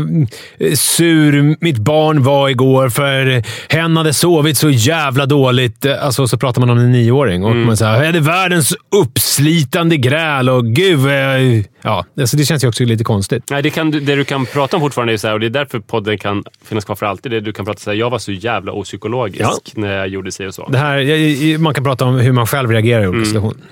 [0.58, 3.42] eh, sur mitt barn var igår för
[3.74, 5.86] hen hade sovit så jävla dåligt.
[5.86, 7.66] Alltså, så pratar man om en nioåring och Mm.
[7.66, 11.64] man säger är det världens uppslitande gräl och gud jag...
[11.84, 13.44] Ja, alltså det känns ju också lite konstigt.
[13.50, 15.50] Nej, det, kan, det du kan prata om fortfarande är så här, och det är
[15.50, 17.32] därför podden kan finnas kvar för alltid.
[17.32, 19.58] Det du kan prata så här, jag var så jävla opsykologisk Ja.
[19.74, 20.68] när jag gjorde sig och så.
[20.82, 23.64] Här, man kan prata om hur man själv reagerar i olika situationer.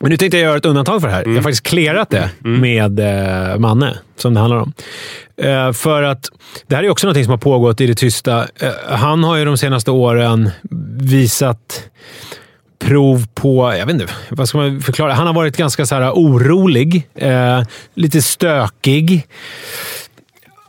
[0.00, 1.24] Men nu tänkte jag göra ett undantag för det här.
[1.26, 4.72] Jag har faktiskt clearat det med eh, Manne, som det handlar om.
[5.36, 6.28] Eh, för att
[6.66, 8.48] det här är också något som har pågått i det tysta.
[8.60, 10.50] Eh, han har ju de senaste åren
[11.00, 11.90] visat
[12.78, 15.12] prov på, jag vet inte, vad ska man förklara?
[15.12, 17.62] Han har varit ganska så här orolig, eh,
[17.94, 19.26] lite stökig.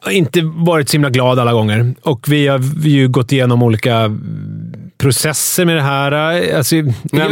[0.09, 1.93] Inte varit så himla glad alla gånger.
[2.01, 4.17] Och vi har ju gått igenom olika
[5.01, 6.11] processer med det här.
[6.57, 6.85] Alltså, jag,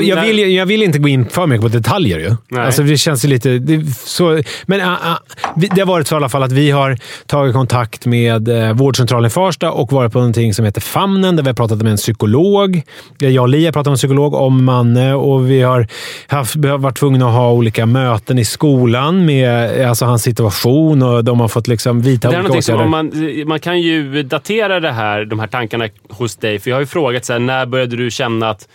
[0.03, 2.19] jag, när- vill, jag vill inte gå in för mycket på detaljer.
[2.19, 2.35] Ju.
[2.47, 2.65] Nej.
[2.65, 3.59] Alltså, det känns ju lite...
[3.59, 5.19] Det, så, men ah,
[5.55, 8.73] vi- det har varit så i alla fall att vi har tagit kontakt med eh,
[8.73, 11.91] vårdcentralen i Farsta och varit på någonting som heter Famnen, där vi har pratat med
[11.91, 12.81] en psykolog.
[13.19, 15.87] Där Jag och Li har pratat med en psykolog om Manne och vi har,
[16.27, 21.39] haft, varit tvungna att ha olika möten i skolan med alltså, hans situation och de
[21.39, 22.83] har fått liksom vidta Det är olika som, åtgärder.
[22.83, 23.11] om man,
[23.47, 26.59] man kan ju datera det här, de här tankarna hos dig.
[26.59, 28.67] För jag har ju frågat så här, när började du känna att,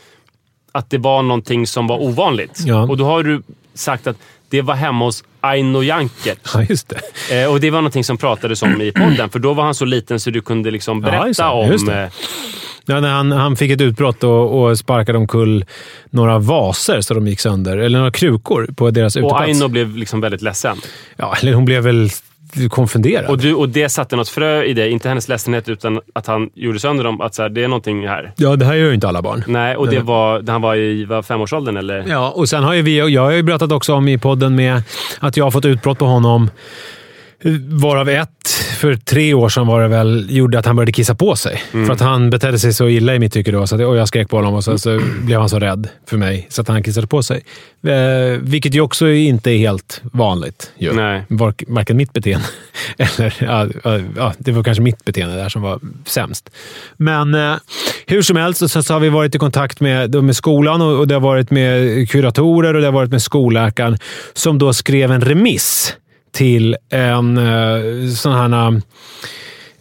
[0.73, 2.62] att det var någonting som var ovanligt?
[2.66, 2.83] Ja.
[2.83, 3.42] Och då har du
[3.75, 4.16] sagt att
[4.49, 6.38] det var hemma hos Aino Jankert.
[6.55, 6.88] Ja, just
[7.29, 7.42] det.
[7.42, 9.85] Eh, och det var någonting som pratades om i podden, för då var han så
[9.85, 11.94] liten så du kunde liksom Ja, berätta just om...
[11.94, 12.09] eh,
[12.87, 15.64] Ja, när han, han fick ett utbrott och, och sparkade omkull
[16.11, 17.79] några vaser så de gick sönder.
[17.79, 19.42] Eller några krukor på deras Och uteplats.
[19.42, 20.77] Aino blev liksom väldigt ledsen.
[21.16, 22.11] Ja, eller hon blev väl
[22.70, 23.30] konfunderad.
[23.30, 26.50] Och, du, och det satte något frö i dig, inte hennes ledsenhet, utan att han
[26.54, 27.20] gjorde sönder dem.
[27.20, 28.32] Att så här, det är någonting här.
[28.36, 29.44] Ja, det här gör ju inte alla barn.
[29.46, 32.04] Nej, och det var, när han var i var femårsåldern, eller?
[32.08, 34.82] Ja, och sen har ju vi, jag har ju berättat också om i podden med
[35.20, 36.50] att jag har fått utbrott på honom.
[37.68, 41.37] Varav ett, för tre år sedan var det väl, gjorde att han började kissa på
[41.37, 41.62] sig.
[41.70, 44.09] För att han betedde sig så illa i mitt tycke då, så att, och jag
[44.09, 46.83] skrek på honom och så, så blev han så rädd för mig så att han
[46.83, 47.44] kissade på sig.
[47.83, 50.72] Eh, vilket ju också inte är helt vanligt.
[50.78, 50.92] Ju.
[50.92, 51.22] Nej.
[51.28, 52.46] Vark, varken mitt beteende
[52.98, 53.35] eller...
[53.38, 53.66] Ja,
[54.16, 56.50] ja, det var kanske mitt beteende där som var sämst.
[56.96, 57.54] Men eh,
[58.07, 61.09] hur som helst, sen så har vi varit i kontakt med, med skolan och, och
[61.09, 63.98] det har varit med kuratorer och det har varit med skolläkaren
[64.33, 65.96] som då skrev en remiss
[66.35, 68.81] till en eh, sån här...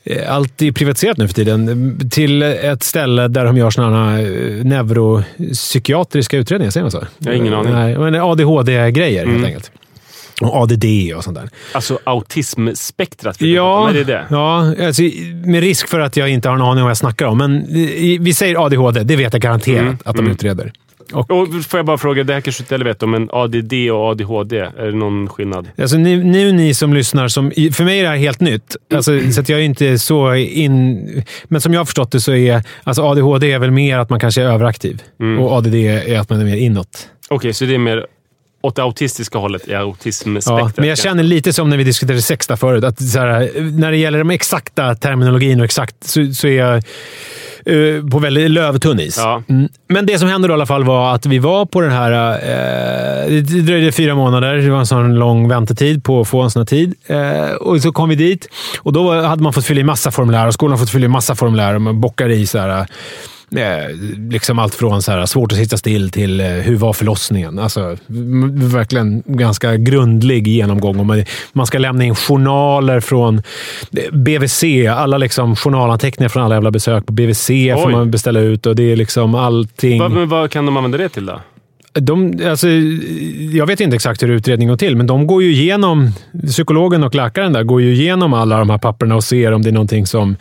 [0.04, 2.10] eh, Allt är privatiserat nu för tiden.
[2.12, 6.72] Till ett ställe där de gör såna här eh, neuropsykiatriska utredningar.
[6.72, 7.04] Säger man så?
[7.20, 8.20] Jag har ingen aning.
[8.22, 9.72] ADHD-grejer helt enkelt.
[10.42, 10.86] Och ADD
[11.16, 11.50] och sånt där.
[11.72, 13.42] Alltså autismspektrat.
[13.42, 14.26] Ja, det det.
[14.30, 15.02] ja alltså,
[15.46, 17.38] med risk för att jag inte har en aning om vad jag snackar om.
[17.38, 20.72] Men i- vi säger ADHD, det vet jag garanterat Mm, att de utreder.
[21.13, 23.30] Och, Och får jag bara fråga, det här kanske du inte heller vet om, men
[23.32, 25.67] ADD och ADHD, är det någon skillnad?
[25.78, 28.76] alltså, nu, nu ni som lyssnar, som, för mig är det här helt nytt.
[28.93, 31.23] Alltså, så att jag är inte så in...
[31.43, 34.19] Men som jag har förstått det så är alltså ADHD är väl mer att man
[34.19, 35.04] kanske är överaktiv.
[35.19, 35.39] Mm.
[35.39, 37.10] Och ADD är att man är mer inåt.
[37.30, 38.06] Okej, så det är mer
[38.63, 40.60] åt det autistiska hållet i autismspektrat?
[40.60, 42.84] Ja, men jag känner lite som när vi diskuterade sex där förut.
[42.84, 46.84] Att så här, när det gäller de exakta terminologin och exakt så, så är jag
[47.65, 49.17] Eh, på väldigt lövtunn is.
[49.17, 49.43] Ja.
[49.49, 49.69] Mm.
[49.88, 52.32] Men det som hände då i alla fall var att vi var på den här...
[52.34, 54.56] Eh, det dröjde fyra månader.
[54.56, 56.93] Det var en sån lång väntetid på att få en sån här tid.
[57.08, 58.47] Eh, och så kom vi dit
[58.80, 61.36] och då hade man fått fylla i massa formulär och skolan fått fylla i massa
[61.36, 61.76] formulär.
[61.76, 62.88] Och man bockar i så här,
[63.51, 63.95] eh,
[64.29, 67.60] liksom allt från så här, svårt att sitta still till eh, hur var förlossningen?
[67.60, 67.97] Alltså,
[68.53, 70.99] verkligen ganska grundlig genomgång.
[70.99, 73.38] Och man, man ska lämna in journaler från
[73.97, 74.63] eh, BVC.
[74.89, 77.91] Alla liksom journalanteckningar från alla jävla besök på BVC får Oj.
[77.91, 78.65] man beställa ut.
[78.65, 79.99] och Det är liksom allting.
[79.99, 81.39] Vad, men vad kan de använda det till då?
[81.93, 82.67] De, alltså,
[83.51, 86.12] jag vet inte exakt hur utredningen går till, men de går ju igenom,
[86.47, 89.69] psykologen och läkaren där går ju igenom alla de här papperna och ser om det
[89.69, 90.36] är någonting som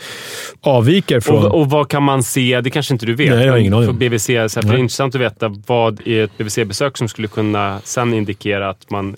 [0.61, 1.45] avviker från...
[1.45, 2.61] Och, och vad kan man se?
[2.61, 3.31] Det kanske inte du vet.
[3.31, 3.93] Nej, jag har ingen aning För.
[3.93, 7.29] BVC, så här, för det är intressant att veta vad i ett BVC-besök som skulle
[7.29, 9.17] kunna sen indikera att man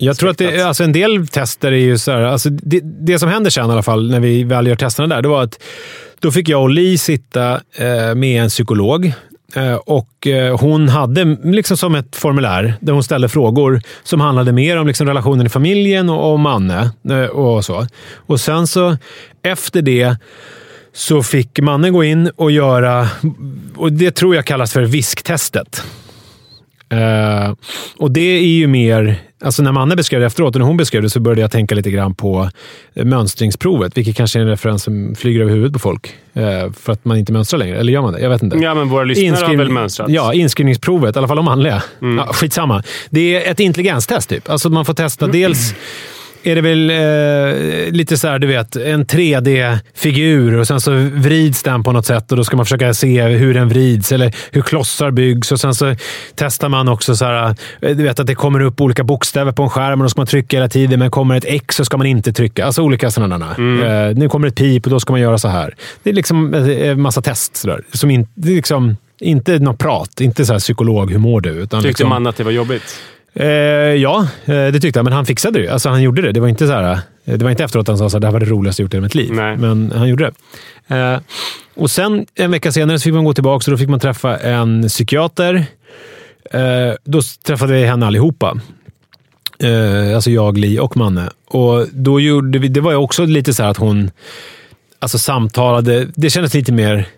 [0.00, 3.18] Jag tror att det, alltså en del tester är ju så här, alltså det, det
[3.18, 5.62] som händer sen i alla fall när vi väl gör testerna där, det var att
[6.20, 9.12] då fick jag och Li sitta eh, med en psykolog.
[9.54, 14.52] Eh, och eh, Hon hade liksom som ett formulär där hon ställde frågor som handlade
[14.52, 16.90] mer om liksom relationen i familjen och om Manne.
[17.10, 17.86] Eh, och så.
[18.14, 18.96] Och sen så
[19.42, 20.16] efter det
[20.92, 23.08] så fick mannen gå in och göra,
[23.76, 25.82] och det tror jag kallas för visktestet.
[26.88, 27.54] Eh,
[27.98, 31.02] och det är ju mer, alltså när Manne beskrev det efteråt och när hon beskrev
[31.02, 32.50] det så började jag tänka lite grann på
[32.94, 36.14] eh, mönstringsprovet, vilket kanske är en referens som flyger över huvudet på folk.
[36.34, 37.78] eh, för att man inte mönstrar längre.
[37.78, 38.20] Eller gör man det?
[38.20, 38.56] Jag vet inte.
[38.58, 40.10] Ja, men våra lyssnare har Inskriv- väl mönstrat?
[40.10, 41.16] Ja, inskrivningsprovet.
[41.16, 41.82] I alla fall de manliga.
[42.02, 42.16] Mm.
[42.18, 42.82] Ja, skitsamma.
[43.10, 44.50] Det är ett intelligenstest typ.
[44.50, 45.74] Alltså man får testa dels
[46.42, 51.62] är det väl eh, lite så här, du vet, en 3D-figur och sen så vrids
[51.62, 54.62] den på något sätt och då ska man försöka se hur den vrids eller hur
[54.62, 55.94] klossar byggs och sen så
[56.34, 59.62] testar man också så här, eh, du vet att det kommer upp olika bokstäver på
[59.62, 61.96] en skärm och då ska man trycka hela tiden, men kommer ett X så ska
[61.96, 62.66] man inte trycka.
[62.66, 63.50] Alltså olika sådana.
[63.50, 65.74] Eh, nu kommer ett pip och då ska man göra så här.
[66.02, 70.52] Det är liksom en massa test sådär, som in, liksom inte något prat, inte så
[70.52, 71.50] här psykolog, hur mår du?
[71.50, 73.00] Utan Tyckte liksom, man att det var jobbigt?
[73.40, 73.46] Eh,
[73.94, 75.04] ja, eh, det tyckte jag.
[75.04, 75.70] Men han fixade det ju.
[75.70, 76.32] Alltså, han gjorde det.
[76.32, 78.32] Det var inte så här, eh, det var inte efteråt han sa att det här
[78.32, 79.32] var det roligaste jag gjort i mitt liv.
[79.32, 79.56] Nej.
[79.56, 80.32] Men han gjorde
[80.88, 80.96] det.
[80.96, 81.20] Eh,
[81.74, 84.36] och sen en vecka senare så fick man gå tillbaka och då fick man träffa
[84.36, 85.66] en psykiater.
[86.50, 88.60] Eh, då träffade vi henne allihopa.
[89.58, 91.30] Eh, alltså jag, Li och Manne.
[91.48, 94.10] Och då gjorde vi, det var ju också lite så här att hon
[94.98, 96.06] alltså, samtalade.
[96.14, 97.08] Det kändes lite mer,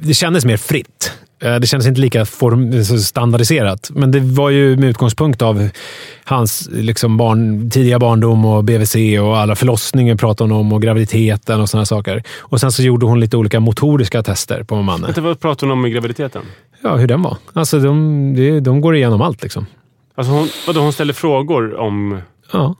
[0.00, 1.12] det kändes mer fritt.
[1.40, 5.68] Eh, Det kändes inte lika form, standardiserat, men det var ju med utgångspunkt av
[6.24, 11.60] hans liksom barn, tidiga barndom och BVC och alla förlossningar pratade hon om och graviditeten
[11.60, 12.22] och sådana saker.
[12.38, 15.06] Och Sen så gjorde hon lite olika motoriska tester på Manne.
[15.06, 16.42] Vänta, vad pratar hon om i graviditeten?
[16.82, 17.36] Ja, hur den var.
[17.52, 19.42] Alltså, de, de, de går igenom allt.
[19.42, 19.66] liksom.
[20.14, 22.18] Alltså hon, vadå, hon ställer frågor om...
[22.52, 22.74] Ja.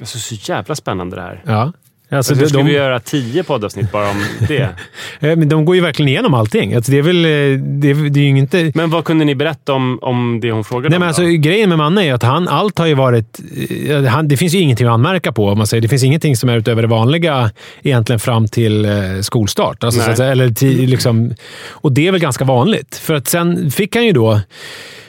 [0.00, 1.42] Alltså, så jävla spännande det här.
[1.46, 1.72] ja.
[2.10, 4.60] Alltså, Alltså, ska de, vi göra tio poddavsnitt bara om det?
[5.20, 6.74] eh, men de går ju verkligen igenom allting.
[6.74, 7.24] Alltså, det är väl...
[7.24, 8.72] eh, Det är, det är ju inte...
[8.74, 11.00] Men vad kunde ni berätta om, om det hon frågade Nej, om?
[11.00, 11.08] men då?
[11.08, 13.40] alltså, grejen med Manne är att han, allt har ju varit...
[13.88, 15.48] eh, Han, det finns ju ingenting att anmärka på.
[15.48, 15.80] Om man säger.
[15.80, 17.50] Det finns ingenting som är utöver det vanliga
[17.82, 18.86] egentligen fram till
[19.22, 19.84] skolstart.
[19.84, 21.34] Alltså, säga, eller liksom,
[21.70, 22.96] och det är väl ganska vanligt.
[22.96, 24.40] För att sen fick han ju då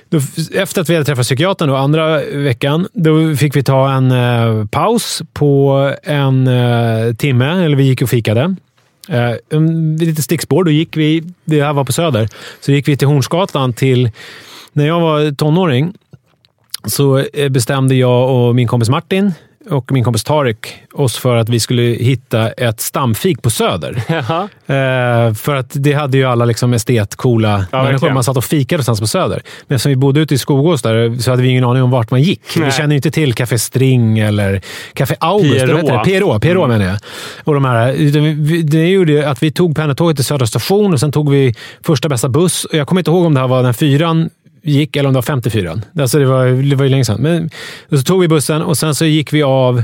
[0.09, 0.19] då
[0.53, 4.65] efter att vi hade träffat psykiatern då, andra veckan, då fick vi ta en eh,
[4.65, 7.65] paus på en eh, timme.
[7.65, 8.55] Eller vi gick och fikade.
[9.09, 10.63] Eh, en, lite stickspår.
[10.63, 12.29] Då gick vi, det här var på Söder,
[12.61, 14.11] så gick vi till Hornsgatan till...
[14.73, 15.93] När jag var tonåring
[16.85, 19.33] så eh, bestämde jag och min kompis Martin
[19.69, 24.03] och min kompis Tarik oss för att vi skulle hitta ett stamfik på Söder.
[24.67, 27.91] Eh, för att det hade ju alla liksom estet-coola människor.
[27.91, 28.13] verkligen.
[28.13, 29.41] Man satt och fikade någonstans på Söder.
[29.67, 32.11] Men eftersom vi bodde ute i Skogås där så hade vi ingen aning om vart
[32.11, 32.41] man gick.
[32.55, 32.65] Nej.
[32.65, 34.61] Vi kände ju inte till Café String eller
[34.93, 35.65] Café August.
[35.65, 36.05] Pierrot.
[36.05, 36.97] Pierrot, Pierrot menar jag.
[37.43, 41.31] Och de här, det gjorde att vi tog pendeltåget till Södra station och sen tog
[41.31, 42.67] vi första bästa buss.
[42.71, 44.29] Jag kommer inte ihåg om det här var den fyran
[44.65, 45.79] gick eller om det var 54.
[45.99, 47.21] Alltså det, var, det var ju länge sedan.
[47.21, 47.49] Men,
[47.89, 49.83] så tog vi bussen och sen så gick vi av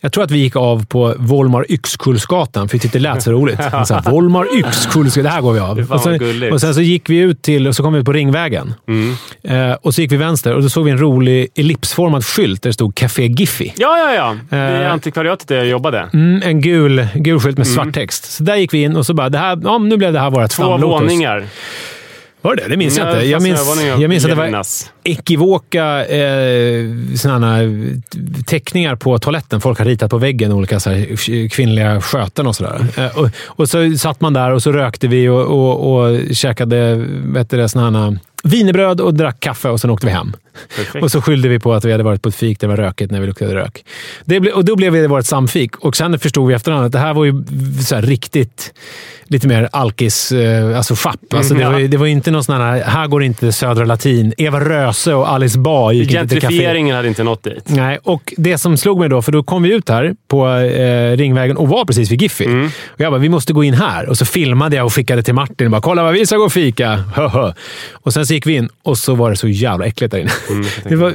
[0.00, 3.32] jag tror att vi gick av på Volmar Yxkullsgatan, för vi tyckte det lät så
[3.32, 3.56] roligt.
[3.86, 5.78] Så här, Volmar Yxkullsgatan, det här går vi av.
[5.78, 6.52] Och, gulligt.
[6.52, 8.74] och sen så gick vi ut till, och så kom vi ut på Ringvägen.
[8.88, 9.14] Mm.
[9.70, 12.68] Eh, och så gick vi vänster och då såg vi en rolig ellipsformad skylt där
[12.70, 13.70] det stod Café Giffy.
[13.76, 14.36] Ja, ja, ja.
[14.50, 14.92] Det är Eh.
[14.92, 16.08] antikvariatet där jag jobbade.
[16.12, 18.32] Mm, en gul, gul skylt med svart text.
[18.32, 20.30] Så där gick vi in och så bara, det här, ja, nu blev det här
[20.30, 21.02] vårt Två stamlotus.
[21.02, 21.44] våningar.
[22.44, 22.68] Var det det?
[22.68, 23.26] Det minns jag Ja, inte.
[23.26, 23.60] Jag minns,
[24.00, 24.64] jag minns att det var
[25.04, 26.84] ekivoka eh,
[27.16, 27.90] såna här
[28.46, 29.60] teckningar på toaletten.
[29.60, 32.86] Folk har ritat på väggen olika så här, kvinnliga sköten och sådär.
[32.96, 36.94] Eh, och, och så satt man där och så rökte vi och, och, och käkade
[37.08, 40.32] vet du det, såna här wienerbröd och drack kaffe och sen åkte vi hem.
[40.76, 41.04] Perfekt.
[41.04, 42.84] Och så skyllde vi på att vi hade varit på ett fik där det var
[42.84, 43.84] rökigt när vi luktade rök.
[44.24, 45.76] Det ble, och då blev det vårt samfik.
[45.76, 47.44] Och sen förstod vi efterhand att det här var ju
[47.86, 48.74] så här riktigt
[49.26, 51.34] lite mer alkis, eh, alltså fapp.
[51.34, 54.34] Alltså, det, var, det var inte någon sån här, här går inte Södra Latin.
[54.38, 56.40] Eva Röse och Alice Bah gick inte till.
[56.40, 57.64] Gentrifieringen hade inte nått dit.
[57.66, 61.16] Nej, och det som slog mig då, för då kom vi ut här på eh,
[61.16, 62.44] Ringvägen och var precis vid Giffy.
[62.44, 62.66] Mm.
[62.66, 64.08] Och jag bara, vi måste gå in här.
[64.08, 66.44] Och så filmade jag och skickade till Martin och bara, kolla vad vi ska gå
[66.44, 66.90] och fika.
[67.14, 67.52] Höhö.
[67.92, 70.30] och sen så gick vi in och så var det så jävla äckligt där inne.
[70.50, 71.12] Mm, det, var,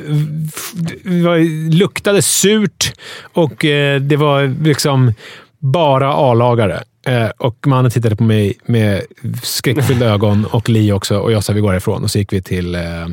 [1.04, 1.38] det var,
[1.74, 2.94] luktade surt
[3.34, 5.14] och eh, det var liksom
[5.60, 6.84] bara A-lagare.
[7.10, 9.02] Eh, och mannen tittade på mig med
[9.44, 12.04] skräckfyllda ögon och Li också och jag sa vi går härifrån.
[12.04, 13.10] Och så gick vi till eh, eh,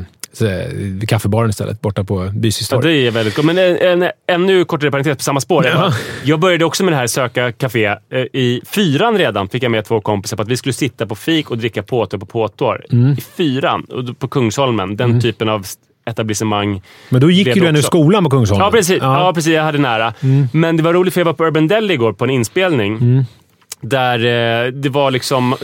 [1.07, 3.45] kaffebaren istället, borta på Bysys Ja, det är väldigt gott.
[3.45, 5.65] Men en, en ännu kortare parentes på samma spår.
[5.65, 5.93] Ja.
[6.23, 7.95] Jag, började också med det här söka café.
[8.33, 11.51] I fyran redan fick jag med två kompisar på att vi skulle sitta på fik
[11.51, 12.85] och dricka påtår på påtår.
[12.91, 13.11] Mm.
[13.11, 13.87] I fyran,
[14.19, 14.95] på Kungsholmen.
[14.95, 15.65] Den typen av
[16.05, 16.81] etablissemang.
[17.09, 18.65] Men då gick ju du ändå i skolan på Kungsholmen.
[18.65, 18.97] Ja, precis.
[19.01, 19.13] Ja.
[19.13, 19.21] Ja.
[19.21, 19.33] Mm.
[19.33, 19.53] precis.
[19.53, 20.13] Jag hade nära.
[20.51, 23.25] Men det var roligt för jag var på Urban Deli igår på en inspelning.
[23.81, 24.19] Där
[24.65, 25.55] eh, det var liksom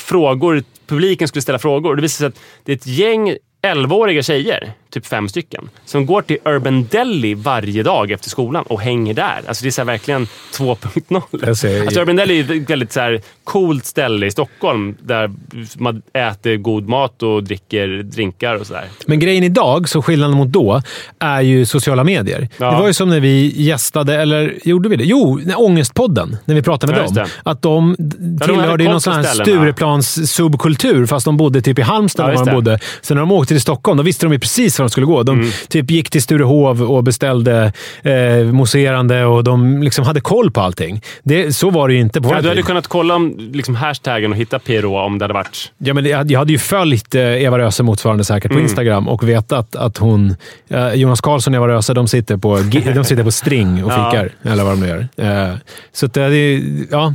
[0.00, 0.62] frågor.
[0.86, 1.96] Publiken skulle ställa frågor.
[1.96, 6.22] Det visade sig att det är ett gäng 11-åriga tjejer, typ fem stycken, som går
[6.22, 9.40] till Urban Deli varje dag efter skolan och hänger där.
[9.48, 11.22] Alltså det är så verkligen 2.0.
[11.46, 15.30] Jag ser- Alltså Urban Deli är ett väldigt så här coolt ställe i Stockholm där
[15.76, 18.84] man äter god mat och dricker drinkar och sådär.
[19.06, 20.82] Men grejen idag, så skillnaden mot då,
[21.18, 22.48] är ju sociala medier.
[22.56, 22.70] Ja.
[22.70, 25.04] Det var ju som när vi gästade, eller gjorde vi det?
[25.04, 27.26] Jo, när Ångestpodden, när vi pratade med Ja, dem.
[27.42, 27.96] Att de
[28.44, 29.22] tillhörde koll någon sån här.
[29.22, 32.78] Stureplans subkultur, fast de bodde typ i Halmstad Ja, där de bodde.
[33.02, 35.22] Sen när de åkte till Stockholm, då visste de ju precis var de skulle gå.
[35.22, 35.50] De Mm.
[35.68, 41.02] typ gick till Sturehov och beställde eh, mousserande och de liksom hade koll på allting.
[41.22, 44.32] Det, så var det ju inte på Ja, du hade kunnat kolla om, liksom, hashtaggen
[44.32, 45.72] och hitta PRO om det hade varit...
[45.78, 49.28] Ja, men jag jag hade ju följt eh, Eva Röse motsvarande säkert på Instagram och
[49.28, 50.36] vetat att hon...
[50.68, 52.56] Eh, Jonas Karlsson och Eva Röse, de sitter på,
[52.94, 54.10] de sitter på string och Ja.
[54.10, 54.30] fikar.
[54.52, 55.08] Eller vad de nu gör.
[55.48, 55.54] Eh,
[55.92, 56.62] så att det.
[56.90, 57.14] Ja.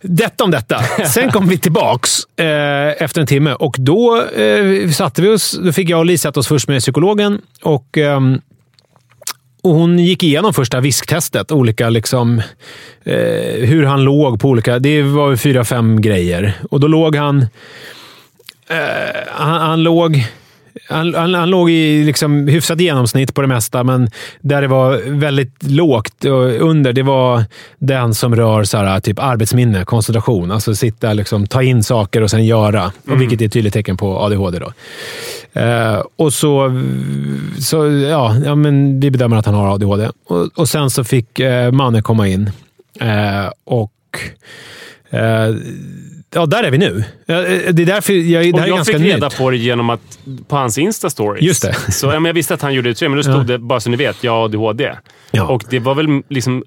[0.00, 0.82] Detta om detta.
[1.06, 5.58] Sen kom vi tillbaks eh, efter en timme och då eh, satte vi oss...
[5.62, 7.98] Då fick jag och Li sätta oss först med psykologen och...
[7.98, 8.20] eh,
[9.62, 11.52] och hon gick igenom första visktestet.
[11.52, 12.38] Olika liksom,
[13.04, 14.78] eh, hur han låg på olika...
[14.78, 16.54] Det var fyra, fem grejer.
[16.70, 17.46] Och då låg han...
[18.68, 18.76] Eh,
[19.30, 20.26] han, han låg...
[20.88, 24.10] Han, han, han låg i liksom hyfsat genomsnitt på det mesta, men
[24.40, 27.44] där det var väldigt lågt och under, det var
[27.78, 30.50] den som rör så här, typ arbetsminne, koncentration.
[30.50, 32.92] Alltså sitta liksom, ta in saker och sen göra.
[33.08, 34.58] Och vilket är ett tydligt tecken på ADHD.
[34.58, 34.72] Då.
[35.60, 36.82] Eh, och så,
[37.60, 40.10] så ja, ja, men vi bedömer att han har ADHD.
[40.26, 42.50] Och, och sen så fick eh, mannen komma in.
[43.00, 43.92] Eh, och
[45.10, 45.54] eh,
[46.34, 47.04] ja, där är vi nu.
[47.26, 47.34] Eh,
[47.72, 49.38] Det är därför jag, det Och här är jag ganska fick reda nytt.
[49.38, 51.40] på det genom att, på hans Insta-stories.
[51.40, 51.92] Just det.
[51.92, 53.42] Så, ja, men jag visste att han gjorde det, men då stod Ja.
[53.42, 54.92] det, bara så ni vet, jag har ADHD.
[55.30, 55.44] Ja.
[55.46, 56.64] Och det var väl liksom...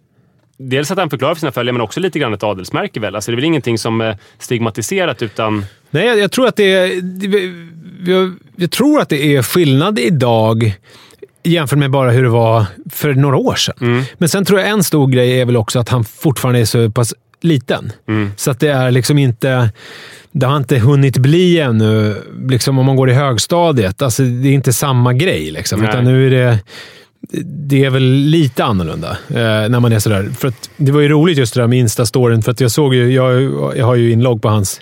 [0.63, 3.15] Dels att han förklarar för sina följare, men också lite grann ett adelsmärke väl.
[3.15, 5.65] Alltså det är väl ingenting som är stigmatiserat, utan...
[5.89, 6.91] Nej, jag, jag tror att det är...
[8.12, 10.74] Jag, jag tror att det är skillnad idag
[11.43, 13.76] jämfört med bara hur det var för några år sedan.
[13.82, 14.04] Mm.
[14.17, 16.89] Men sen tror jag en stor grej är väl också att han fortfarande är så
[16.91, 17.91] pass liten.
[18.08, 18.32] Mm.
[18.36, 19.71] Så att det är liksom inte...
[20.32, 22.15] Det har inte hunnit bli ännu,
[22.49, 24.01] liksom om man går i högstadiet.
[24.01, 25.51] Alltså, det är inte samma grej.
[25.51, 26.60] Liksom, utan nu är det...
[27.43, 30.29] Det är väl lite annorlunda eh, när man är sådär.
[30.39, 32.41] För att det var ju roligt just det där med Insta-storyn.
[32.41, 33.41] För att jag såg ju, jag,
[33.77, 34.81] jag har ju inlogg på hans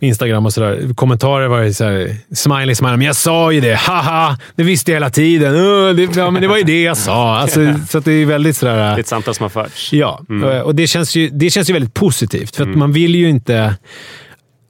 [0.00, 0.94] Instagram och sådär.
[0.94, 2.96] Kommentarer var ju såhär, smiley, smiley.
[2.96, 3.74] Men jag sa ju det!
[3.74, 4.38] Haha!
[4.56, 5.54] Det visste jag hela tiden.
[5.54, 7.36] Uh, det, ja, men det var ju det jag sa.
[7.38, 8.76] Alltså, så det är väldigt sådär...
[8.76, 9.92] Det är ett samtal som har förts.
[9.92, 10.20] Ja,
[10.64, 12.56] och det känns, ju, det känns ju väldigt positivt.
[12.56, 13.56] För att man vill ju inte...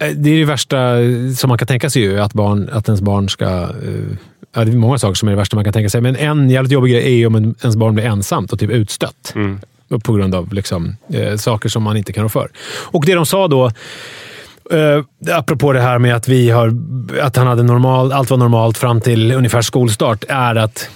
[0.03, 0.79] eh, Det är det värsta
[1.37, 3.47] som man kan tänka sig, ju, att, barn, att ens barn ska...
[3.63, 3.69] eh,
[4.55, 6.51] Ja, det är många saker som är det värsta man kan tänka sig, men en
[6.51, 9.35] jävligt jobbig grej är ju om en, ens barn blir ensamt och typ utstött.
[10.05, 12.51] På grund av liksom, eh, saker som man inte kan rå för.
[12.85, 13.67] Och det de sa då,
[14.71, 16.77] eh, apropå det här med att, vi har,
[17.21, 20.91] att han hade normal, allt var normalt fram till ungefär skolstart, är att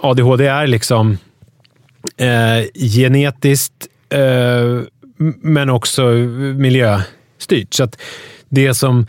[0.00, 1.18] ADHD är liksom
[2.16, 4.80] eh, genetiskt, eh,
[5.42, 6.02] men också
[6.56, 7.74] miljöstyrt.
[7.74, 8.00] Så att
[8.48, 9.06] det som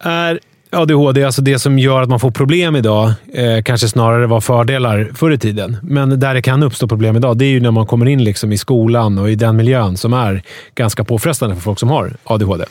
[0.00, 0.40] är
[0.74, 5.10] ADHD, alltså det som gör att man får problem idag, eh, kanske snarare var fördelar
[5.14, 5.76] förr i tiden.
[5.82, 8.52] Men där det kan uppstå problem idag, det är ju när man kommer in liksom
[8.52, 10.42] i skolan och i den miljön som är
[10.74, 12.64] ganska påfrestande för folk som har ADHD.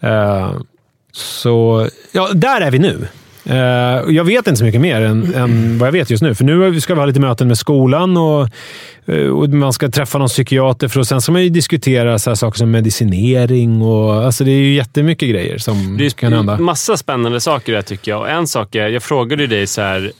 [0.00, 0.52] Eh,
[1.12, 3.08] så ja, där är vi nu.
[3.50, 3.56] Eh,
[4.14, 6.34] jag vet inte så mycket mer än, än vad jag vet just nu.
[6.34, 8.48] För nu ska vi ha lite möten med skolan och,
[9.06, 10.88] eh, och man ska träffa någon psykiater.
[10.88, 13.82] För och sen ska man ju diskutera så här saker som medicinering.
[13.82, 16.58] Och, alltså det är ju jättemycket grejer som Det är kan hända.
[16.58, 18.20] massa spännande saker där tycker jag.
[18.20, 20.12] Och en sak är, jag frågade ju dig så här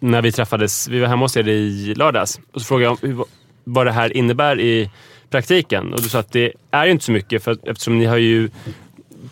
[0.00, 2.40] när vi träffades, vi var hemma hos er i lördags.
[2.54, 3.24] Och så frågade jag om hur,
[3.64, 4.90] vad det här innebär i
[5.30, 5.92] praktiken.
[5.92, 8.50] Och du sa att det är ju inte så mycket för eftersom ni har ju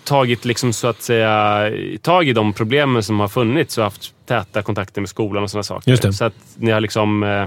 [0.07, 1.61] tagit liksom så att säga
[2.03, 5.63] tag i de problemen som har funnits och haft täta kontakter med skolan och sådana
[5.63, 5.91] saker.
[5.91, 6.13] Just det.
[6.13, 7.23] Så att ni har liksom...
[7.23, 7.47] eh,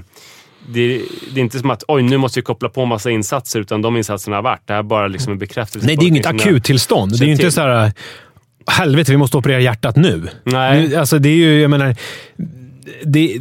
[0.73, 1.01] Det,
[1.33, 3.97] det är inte som att oj, nu måste vi koppla på massa insatser, utan de
[3.97, 4.61] insatserna har varit.
[4.67, 5.87] Det här är bara liksom en bekräftelse.
[5.87, 7.19] Nej, det är ju inget någonting som ni har- akuttillstånd.
[7.19, 7.91] Det är ju inte så här...
[8.67, 10.27] Helvete, vi måste operera hjärtat nu.
[10.43, 10.87] Nej.
[10.87, 11.95] Nu, alltså det är ju, jag menar...
[13.03, 13.37] Det,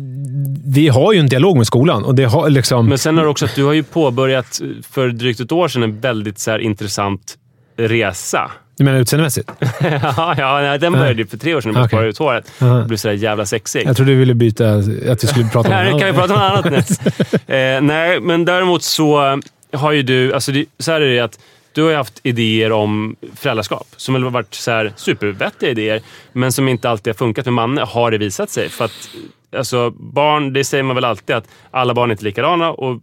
[0.66, 2.86] vi har ju en dialog med skolan och det har liksom...
[2.86, 4.60] Men sen har du också att du har ju påbörjat
[4.90, 7.34] för drygt ett år sedan en väldigt så här, intressant
[7.76, 8.50] resa.
[8.78, 9.50] Du menar utseendemässigt?
[9.80, 11.74] ja, ja, den började ju för tre år sedan.
[11.74, 11.98] Du Okej.
[11.98, 12.08] okay.
[12.08, 12.52] ut håret.
[12.58, 13.86] Det blev sådär jävla sexig.
[13.86, 14.74] Jag tror du ville byta...
[15.08, 16.28] Att vi skulle prata om något kan vi annat.
[16.28, 16.90] prata om något annat
[17.46, 19.40] eh, nej, men däremot så
[19.72, 20.34] har ju du...
[20.34, 21.38] Alltså det, så här är det att
[21.72, 26.00] du har ju haft idéer om föräldraskap som har varit så här supervettiga idéer,
[26.32, 28.68] men som inte alltid har funkat med Manne, har det visat sig.
[28.68, 29.10] För att
[29.56, 33.00] alltså, barn, det säger man väl alltid, att alla barn är inte likadana och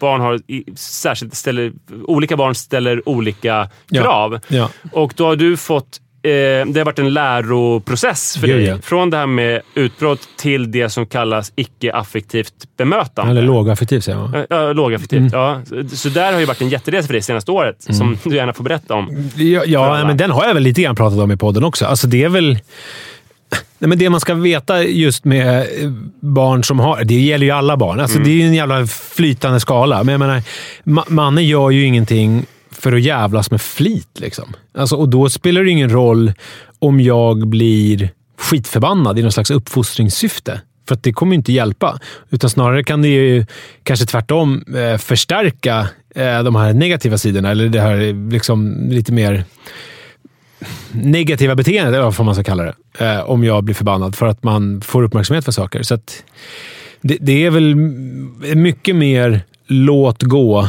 [0.00, 0.40] barn har
[0.76, 1.72] särskilt ställer,
[2.04, 4.02] olika barn ställer olika Ja.
[4.02, 4.40] krav.
[4.48, 4.70] Ja.
[4.92, 8.64] Och då har du fått eh, det har varit en läroprocess för dig.
[8.64, 8.78] ja.
[8.82, 13.30] Från det här med utbrott till det som kallas icke-affektivt bemötande.
[13.30, 14.32] Eller lågaffektiv säger man.
[14.32, 15.18] Ja, Ja, lågaffektivt.
[15.20, 15.30] Mm.
[15.32, 15.60] Ja.
[15.94, 18.64] Så- där har ju varit en jätteresa för dig senaste året, som du gärna får
[18.64, 19.28] berätta om.
[19.36, 21.86] Ja, ja men den har jag väl lite grann pratat om i podden också.
[21.86, 22.58] Alltså det är väl...
[23.78, 27.04] Nej, men det man ska veta just med eh, barn som har...
[27.04, 28.00] Det gäller ju alla barn.
[28.00, 30.04] Alltså Det är ju en jävla flytande skala.
[30.04, 30.42] Men jag menar,
[30.84, 34.08] ma- Manne gör ju ingenting för att jävlas med flit.
[34.20, 34.44] Liksom.
[34.78, 36.32] Alltså, och då spelar det ingen roll
[36.78, 40.60] om jag blir skitförbannad i någon slags uppfostringssyfte.
[40.88, 41.98] För att det kommer ju inte hjälpa.
[42.30, 43.46] Utan snarare kan det ju
[43.82, 47.50] kanske tvärtom eh, förstärka eh, de här negativa sidorna.
[47.50, 49.44] Eller det här liksom lite mer
[50.92, 54.42] negativa beteendet, eller vad man ska kalla det, eh, om jag blir förbannad för att
[54.42, 55.82] man får uppmärksamhet för saker.
[55.82, 55.98] Så
[57.00, 57.74] det, det är väl
[58.56, 60.68] mycket mer låt gå.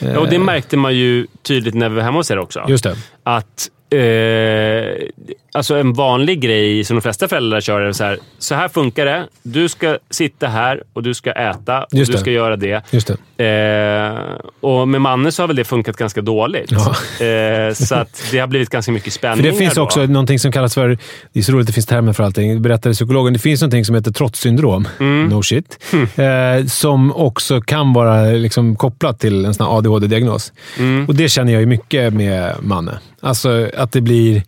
[0.00, 2.64] Ja, och det märkte man ju tydligt när vi var hemma hos er också.
[2.68, 2.96] Just det.
[3.22, 5.08] Att eh,
[5.52, 8.18] alltså en vanlig grej som de flesta föräldrar kör är så här.
[8.38, 9.26] Så här funkar det.
[9.42, 12.20] Du ska sitta här och du ska äta och Just du det.
[12.20, 12.82] ska göra det.
[12.90, 13.44] Just det.
[13.44, 16.72] Eh, och med Manne så har väl det funkat ganska dåligt.
[16.72, 17.26] Ja.
[17.26, 19.82] Eh, så att det har blivit ganska mycket För spänningar det finns då.
[19.82, 20.98] också någonting som kallas för,
[21.32, 23.94] det är så roligt det finns termer för allting, berättade psykologen, det finns någonting som
[23.94, 24.88] heter trotssyndrom.
[25.00, 25.28] Mm.
[25.28, 25.84] No shit.
[26.16, 30.52] Eh, som också kan vara liksom kopplat till en sån ADHD-diagnos.
[30.78, 31.06] Mm.
[31.08, 32.98] Och det känner jag ju mycket med Manne.
[33.20, 34.42] Alltså att det blir...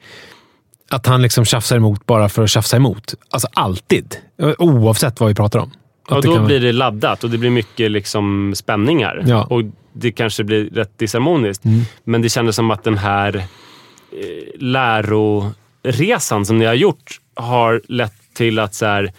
[0.90, 3.14] Att han liksom tjafsar emot bara för att tjafsa emot.
[3.30, 4.16] Alltså alltid.
[4.58, 5.70] Oavsett vad vi pratar om.
[6.08, 9.24] Att det då kan- blir det laddat och det blir mycket liksom spänningar.
[9.26, 9.44] Ja.
[9.44, 9.62] Och
[9.92, 11.64] det kanske blir rätt disharmoniskt.
[11.64, 11.80] Mm.
[12.04, 13.44] Men det kändes som att den här eh,
[14.60, 19.12] läroresan som ni har gjort har lett till att så här,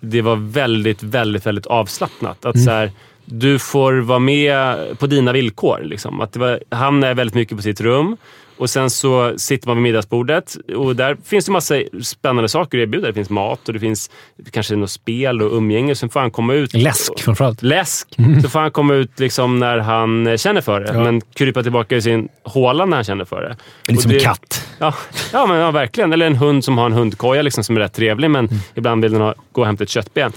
[0.00, 2.44] det var väldigt, väldigt, väldigt avslappnat.
[2.44, 2.92] Att så här,
[3.24, 5.80] du får vara med på dina villkor.
[5.84, 6.20] Liksom.
[6.20, 8.16] Att var, han är väldigt mycket på sitt rum.
[8.58, 12.82] Och sen så sitter man vid middagsbordet och där finns det massa spännande saker att
[12.82, 13.06] erbjuda.
[13.06, 14.10] Det finns mat och det finns
[14.50, 15.94] kanske något spel och umgänge.
[15.94, 16.74] Sen får han komma ut.
[16.74, 17.62] Läsk framförallt.
[17.62, 18.08] Läsk.
[18.42, 20.92] Så får han komma ut liksom när han känner för det.
[20.94, 21.04] Ja.
[21.04, 23.56] Men krypa tillbaka i sin håla när han känner för det.
[23.86, 24.66] Lite Och som en katt.
[24.78, 24.94] Ja,
[25.32, 26.12] ja, men, ja, verkligen.
[26.12, 28.58] Eller en hund som har en hundkoja liksom, som är rätt trevlig, men Mm.
[28.74, 30.32] ibland vill den ha, gå och hämta ett köttben.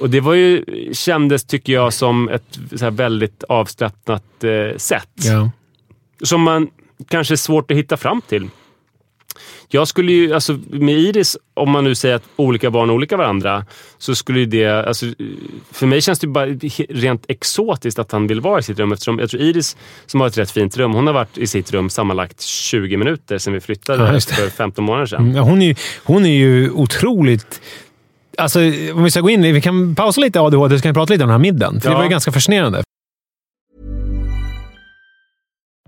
[0.00, 2.58] Och det var ju, kändes, tycker jag, som ett
[2.90, 5.08] väldigt avslappnat eh, sätt.
[5.16, 5.50] Ja.
[6.22, 6.68] Som man
[7.08, 8.48] kanske är svårt att hitta fram till.
[9.72, 13.16] Jag skulle ju, alltså med Iris, om man nu säger att olika barn är olika
[13.16, 13.64] varandra,
[13.98, 15.06] så skulle det, alltså,
[15.72, 16.46] för mig känns det ju bara
[16.88, 19.76] rent exotiskt att han vill vara i sitt rum eftersom jag tror Iris,
[20.06, 23.38] som har ett rätt fint rum, hon har varit i sitt rum sammanlagt 20 minuter
[23.38, 24.20] sedan vi flyttade Ja, det.
[24.20, 25.30] för 15 månader sedan.
[25.30, 27.60] Mm, Hon är, hon är ju otroligt...
[28.38, 28.58] Alltså,
[28.94, 31.24] om vi ska gå in Vi kan pausa lite ADHD, så kan vi prata lite
[31.24, 31.80] om den här middagen.
[31.80, 31.96] För det Ja.
[31.98, 32.82] var ju ganska fascinerande.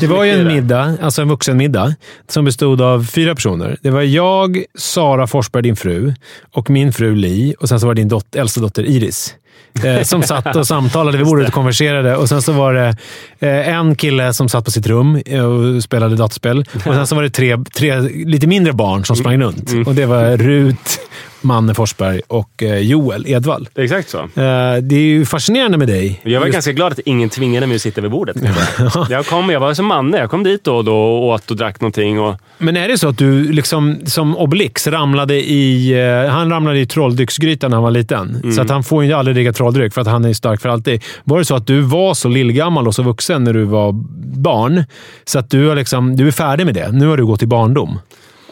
[0.00, 1.94] Det var ju en middag, alltså en vuxenmiddag,
[2.28, 3.76] som bestod av fyra personer.
[3.82, 6.14] Det var jag, Sara Forsberg, din fru,
[6.52, 7.54] och min fru Li.
[7.60, 9.34] Och sen så var det din dot- äldsta dotter Iris.
[9.84, 12.16] Eh, som satt och samtalade vid bordet och konverserade.
[12.16, 12.96] Och sen så var det
[13.38, 16.64] eh, en kille som satt på sitt rum eh, och spelade dataspel.
[16.74, 19.70] Och sen så var det tre, tre lite mindre barn som sprang runt.
[19.86, 21.00] Och det var Rut,
[21.40, 23.68] Manne Forsberg och eh, Joel Edvall.
[23.74, 24.18] Exakt så.
[24.18, 26.20] Eh, det är ju fascinerande med dig.
[26.22, 28.36] Jag var Just- ganska glad att ingen tvingade mig att sitta vid bordet.
[29.10, 30.18] jag, kom, jag var som Manne.
[30.18, 32.20] Jag kom dit då och då och åt och drack någonting.
[32.20, 35.94] Och, Men är det så att du liksom som Obelix ramlade i...
[36.30, 38.52] Han ramlade i trolldrycksgrytan när han var liten.
[38.54, 41.02] Så att han får ju aldrig dricka trolldryck för att han är stark för alltid.
[41.24, 43.92] Var det så att du var så lillgammal och så vuxen när du var
[44.40, 44.84] barn,
[45.24, 46.92] så att du, har liksom, du är färdig med det?
[46.92, 47.98] Nu har du gått i barndom.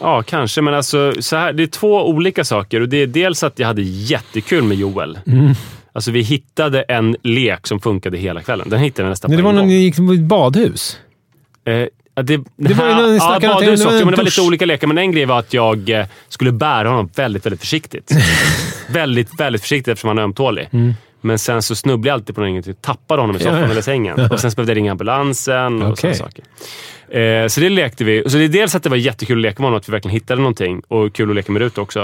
[0.01, 0.61] ja, kanske.
[0.61, 2.81] Men alltså, så här, det är två olika saker.
[2.81, 5.19] Och det är dels att jag hade jättekul med Joel.
[5.27, 5.53] Mm.
[5.93, 8.69] Alltså, vi hittade en lek som funkade hela kvällen.
[8.69, 9.69] Den hittade vi nästan Nej, det på var en när gång.
[9.69, 10.97] ni gick på ett badhus.
[11.65, 11.87] Eh,
[12.23, 14.87] det, Det var ju när ni ja, om det men det var lite olika lekar.
[14.87, 18.11] Men en grej var att jag eh, skulle bära honom väldigt, väldigt försiktigt.
[18.89, 20.69] väldigt, väldigt försiktigt eftersom han är ömtålig.
[21.21, 22.73] Men sen så snubblade jag alltid på någonting.
[22.81, 23.71] Tappade honom i soffan Mm.
[23.71, 24.19] Eller sängen.
[24.31, 26.15] Och sen så behövde jag ringa ambulansen och Okej.
[26.15, 26.43] sådana saker.
[27.11, 28.23] Eh, så det lekte vi.
[28.27, 30.13] Så det är dels att det var jättekul att leka med honom, att vi verkligen
[30.13, 30.81] hittade någonting.
[30.87, 31.99] Och kul att leka med Rut också.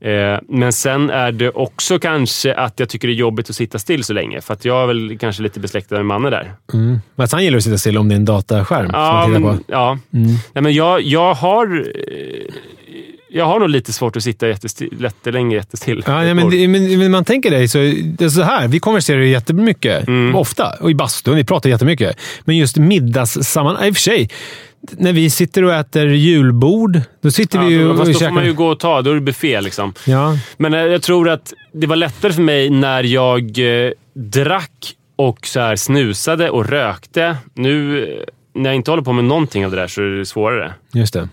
[0.00, 3.78] Eh, men sen är det också kanske att jag tycker det är jobbigt att sitta
[3.78, 4.40] still så länge.
[4.40, 6.52] För att jag är väl kanske lite besläktad med Manne där.
[6.72, 6.98] Mm.
[7.14, 9.40] Men han gillar att sitta still om det är en dataskärm som Ja, man tittar
[9.40, 9.64] men, på.
[9.68, 9.98] ja.
[10.10, 11.66] Nej, men jag, jag har...
[11.78, 12.54] eh,
[13.30, 14.48] Jag har nog lite svårt att sitta
[15.00, 16.02] jättelänge jättestill.
[16.06, 18.68] Ja, nej, men, det, men, man tänker dig, så, det är så här.
[18.68, 20.08] Vi konverserar ju jättemycket.
[20.08, 20.34] Mm.
[20.34, 20.74] Ofta.
[20.80, 21.36] Och i bastun.
[21.36, 22.16] Vi pratar jättemycket.
[22.44, 23.86] Men just middagssammanhang...
[23.86, 24.28] I och för sig,
[24.80, 28.18] när vi sitter och äter julbord, då sitter Ja, vi ju då, och fast då
[28.18, 29.02] får man ju gå och ta.
[29.02, 29.94] Då är det buffé liksom.
[30.06, 30.38] Ja.
[30.56, 35.46] Men eh, jag tror att det var lättare för mig när jag eh, drack och
[35.46, 37.36] så här snusade och rökte.
[37.54, 38.08] Nu eh,
[38.54, 40.74] när jag inte håller på med någonting av det där så är det svårare.
[40.92, 41.28] Just det.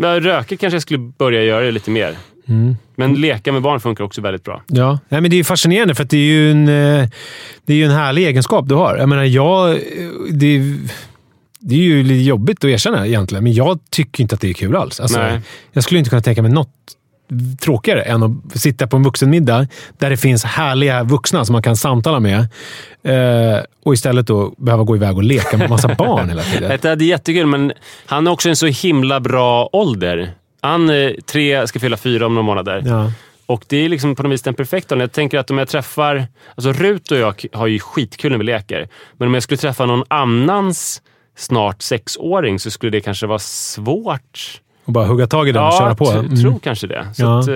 [0.00, 2.16] Men röka kanske jag skulle börja göra det lite mer.
[2.48, 2.76] Mm.
[2.94, 4.62] Men leka med barn funkar också väldigt bra.
[4.66, 7.08] Ja, Nej, men det är fascinerande för det är ju en, eh,
[7.66, 8.96] det är ju en härlig egenskap du har.
[8.96, 9.70] Jag menar, jag...
[9.70, 9.78] eh,
[10.30, 10.78] Det är,
[11.60, 14.54] det är ju lite jobbigt att erkänna egentligen, men jag tycker inte att det är
[14.54, 15.00] kul alls.
[15.00, 15.40] Alltså,
[15.72, 16.70] jag skulle inte kunna tänka mig något
[17.60, 19.66] tråkigare än att sitta på en vuxenmiddag
[19.98, 22.40] där det finns härliga vuxna som man kan samtala med
[23.02, 26.78] eh, och istället då behöva gå iväg och leka med massa barn hela tiden.
[26.82, 27.72] Det är jättekul, men
[28.06, 30.30] han är också en så himla bra ålder.
[30.60, 32.82] Han är tre, ska fylla fyra om några månader.
[32.86, 33.12] Ja.
[33.46, 34.96] Och det är liksom på något vis den perfekta.
[34.96, 36.26] Jag tänker att om jag träffar...
[36.54, 38.88] Alltså Rut och jag har ju skitkul när vi leker.
[39.16, 41.02] Men om jag skulle träffa någon annans
[41.36, 44.60] snart sexåring så skulle det kanske vara svårt.
[44.88, 46.04] Och bara hugga tag i den och köra på.
[46.04, 46.36] jag Mm.
[46.42, 47.06] tror kanske det.
[47.14, 47.38] Så Ja.
[47.40, 47.54] att, eh,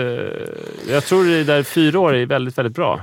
[0.92, 3.00] jag tror det där fyra år är väldigt, väldigt bra.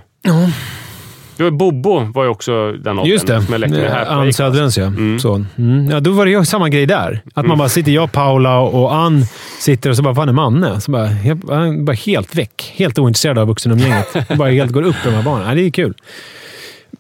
[1.38, 1.50] Ja.
[1.52, 3.42] Bobo var ju också den åldern Just det.
[3.42, 4.34] som jag lekte med här på Ann.
[4.34, 4.92] Söderens, ja.
[5.22, 5.46] Så.
[5.58, 5.90] Mm.
[5.92, 6.00] ja.
[6.00, 7.22] Då var det ju samma grej där.
[7.34, 9.24] Att man bara sitter, jag, Paula och Ann
[9.60, 10.82] sitter och så bara, fan är Manne?
[10.82, 12.74] Så bara, helt, han bara helt väck.
[12.76, 14.08] Helt ointresserad av vuxenumgänget.
[14.38, 15.48] bara helt går upp med de här barnen.
[15.50, 15.94] Ja, det är kul.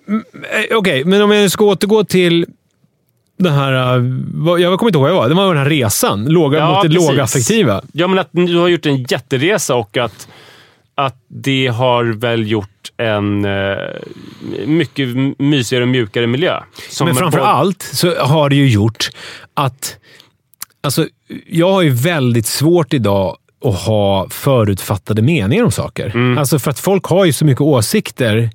[0.08, 0.24] Mm,
[0.72, 2.46] eh, Okej, men om jag ska återgå till
[3.40, 3.74] det här...
[3.98, 5.30] eh, Jag kommer inte ihåg vad jag var.
[5.30, 6.26] Det var den här resan.
[6.26, 7.10] Låga, Ja, mot det precis.
[7.10, 7.82] lågaffektiva.
[7.92, 10.28] Ja, men att du har gjort en jätteresa och att,
[10.96, 13.76] att det har väl gjort en eh,
[14.66, 15.08] mycket
[15.40, 16.60] mysigare och mjukare miljö.
[17.04, 19.10] Men framför både- allt så har det ju gjort
[19.54, 19.96] att...
[20.84, 21.08] Alltså,
[21.48, 26.12] jag har ju väldigt svårt idag att ha förutfattade meningar om saker.
[26.16, 26.38] Mm.
[26.38, 28.50] Alltså för att folk har ju så mycket åsikter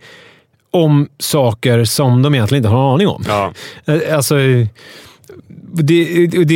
[0.75, 3.25] om saker som de egentligen inte har en aning om.
[3.29, 3.53] Ja.
[3.85, 4.35] Eh, Alltså,
[5.73, 6.55] det, det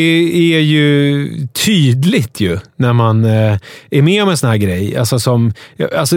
[0.55, 3.59] är ju tydligt ju när man eh,
[3.91, 4.97] är med om en sån här grej.
[4.97, 5.53] Alltså som,
[5.97, 6.17] alltså,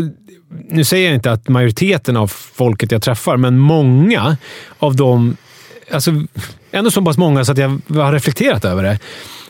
[0.69, 4.37] nu säger jag inte att majoriteten av folket jag träffar, men många
[4.79, 5.37] av dem,
[5.91, 6.11] alltså,
[6.71, 8.99] ändå så pass många så att jag har reflekterat över det,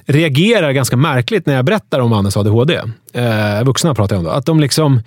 [0.05, 2.81] reagerar ganska märkligt när jag berättar om Annes ADHD.
[3.13, 4.31] Eh, vuxna pratar jag om då.
[4.31, 5.01] Att de liksom,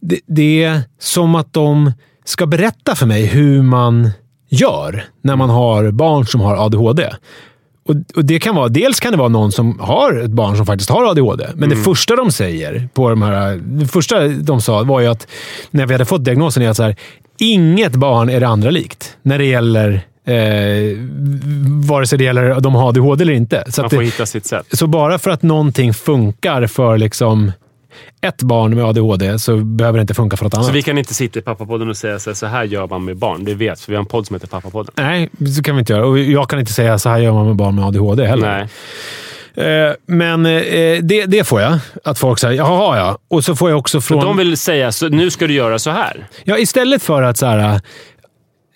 [0.00, 1.92] det, det är som att de
[2.28, 4.10] ska berätta för mig hur man
[4.48, 7.10] gör när man har barn som har ADHD.
[7.88, 10.66] Och, och det kan vara, dels kan det vara någon som har ett barn som
[10.66, 11.46] faktiskt har ADHD.
[11.54, 15.26] Men det första de säger, på de här, det första de sa var ju att
[15.70, 16.96] när vi hade fått diagnosen är att så här,
[17.38, 19.16] inget barn är det andra likt.
[19.22, 20.96] När det gäller Eh,
[21.88, 23.64] vare sig det gäller de har ADHD eller inte.
[23.68, 24.66] Så, Man får det, hitta sitt sätt.
[24.72, 27.52] så bara för att någonting funkar för liksom
[28.20, 30.66] ett barn med ADHD så behöver det inte funka för något annat.
[30.66, 33.04] Så vi kan inte sitta i Pappapodden och säga så här, så här gör man
[33.04, 33.44] med barn.
[33.44, 34.92] Det vet för vi har en podd som heter Pappapodden.
[34.96, 36.06] Nej, så kan vi inte göra.
[36.06, 38.48] Och jag kan inte säga så här gör man med barn med ADHD heller.
[38.58, 38.68] Nej.
[39.86, 41.78] Eh, men eh, det, det får jag.
[42.04, 43.18] Att folk säger jaha ja.
[43.28, 44.24] Och så får jag också Så från...
[44.24, 46.26] de vill säga så nu ska du göra så här.
[46.44, 47.80] Ja, istället för att så här,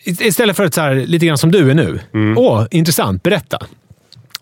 [0.06, 2.00] ist- istället för att så här, lite grann som du är nu.
[2.14, 2.38] Mm.
[2.38, 3.22] Åh, intressant.
[3.22, 3.58] Berätta.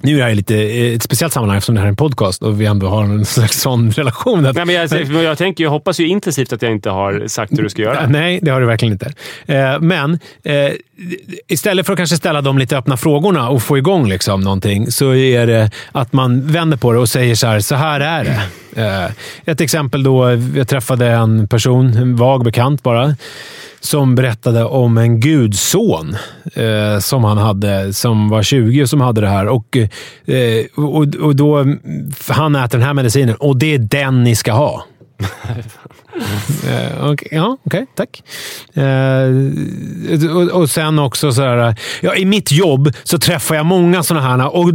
[0.03, 2.43] Nu är det här lite eh, ett speciellt sammanhang eftersom det här är en podcast
[2.43, 4.47] och vi ändå har en slags sån relation.
[4.47, 7.53] Att, Nej, men jag, jag, tänker, jag hoppas ju intensivt att jag inte har sagt
[7.53, 8.07] hur du ska göra.
[8.07, 9.13] Nej, det har du verkligen inte.
[9.47, 10.73] Eh, men eh,
[11.49, 15.15] istället för att kanske ställa de lite öppna frågorna och få igång liksom någonting så
[15.15, 18.41] är det att man vänder på det och säger så här, så här är det.
[19.45, 23.15] Ett exempel då, jag träffade en person, en vag bekant bara,
[23.81, 26.17] som berättade om en gudson
[26.55, 29.47] eh, som han hade, som var 20 och som hade det här.
[29.49, 29.77] Och,
[30.27, 31.65] eh, och, och då,
[32.29, 34.85] han äter den här medicinen och det är den ni ska ha.
[36.67, 37.87] Eh, uh, okej, ja, okej.
[37.95, 38.23] tack.
[38.77, 44.03] Uh, och, och sen också så här, ja, I mitt jobb så träffar jag många
[44.03, 44.71] sådana här och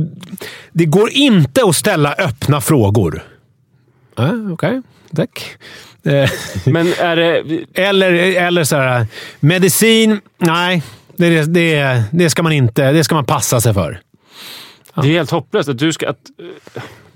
[0.72, 3.24] det går inte att ställa öppna frågor.
[4.20, 4.82] Uh, okej,
[5.16, 5.58] tack.
[6.06, 6.30] Eh,
[6.66, 7.66] Men är det...
[7.74, 9.08] eller, eller så här,
[9.40, 10.84] medicin, nej.
[11.18, 14.00] Det, det, det, ska man inte, det ska man passa sig för.
[14.96, 16.10] Det är helt hopplöst att du ska...
[16.10, 16.18] Att,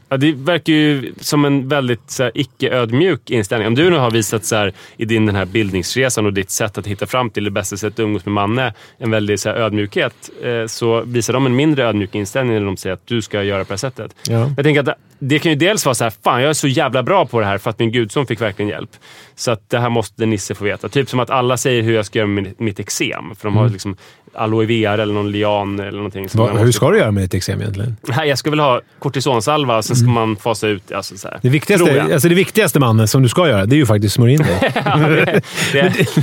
[0.10, 3.68] ja, det verkar ju som en väldigt icke-ödmjuk inställning.
[3.68, 6.78] Om du nu har visat så här, i din den här bildningsresan och ditt sätt
[6.78, 9.56] att hitta fram till det bästa sättet att umgås med Manne, en väldig så här,
[9.56, 13.44] ödmjukhet, eh, så visar de en mindre ödmjuk inställning när de säger att du ska
[13.44, 14.16] göra på det här sättet.
[14.30, 14.52] Ja.
[14.58, 17.04] Jag tänker att det kan ju dels vara så här, fan jag är så jävla
[17.04, 18.90] bra på det här för att min gudson fick verkligen hjälp.
[19.36, 20.90] Så att det här måste Nisse få veta.
[20.90, 23.36] Typ som att alla säger hur jag ska göra med mitt, eksem.
[23.36, 23.96] För de har liksom
[24.34, 26.28] aloe vera eller någon lian eller någonting.
[26.34, 27.96] Va, hur måste- ska du göra med ditt eksem egentligen?
[28.08, 31.40] Nej, jag ska väl ha kortisonsalva och sen ska man fasa ut alltså, så här.
[31.42, 34.34] Det viktigaste, alltså det viktigaste mannen som du ska göra, det är ju faktiskt smörja
[34.34, 34.74] in dig.
[34.86, 35.42] Ja, det,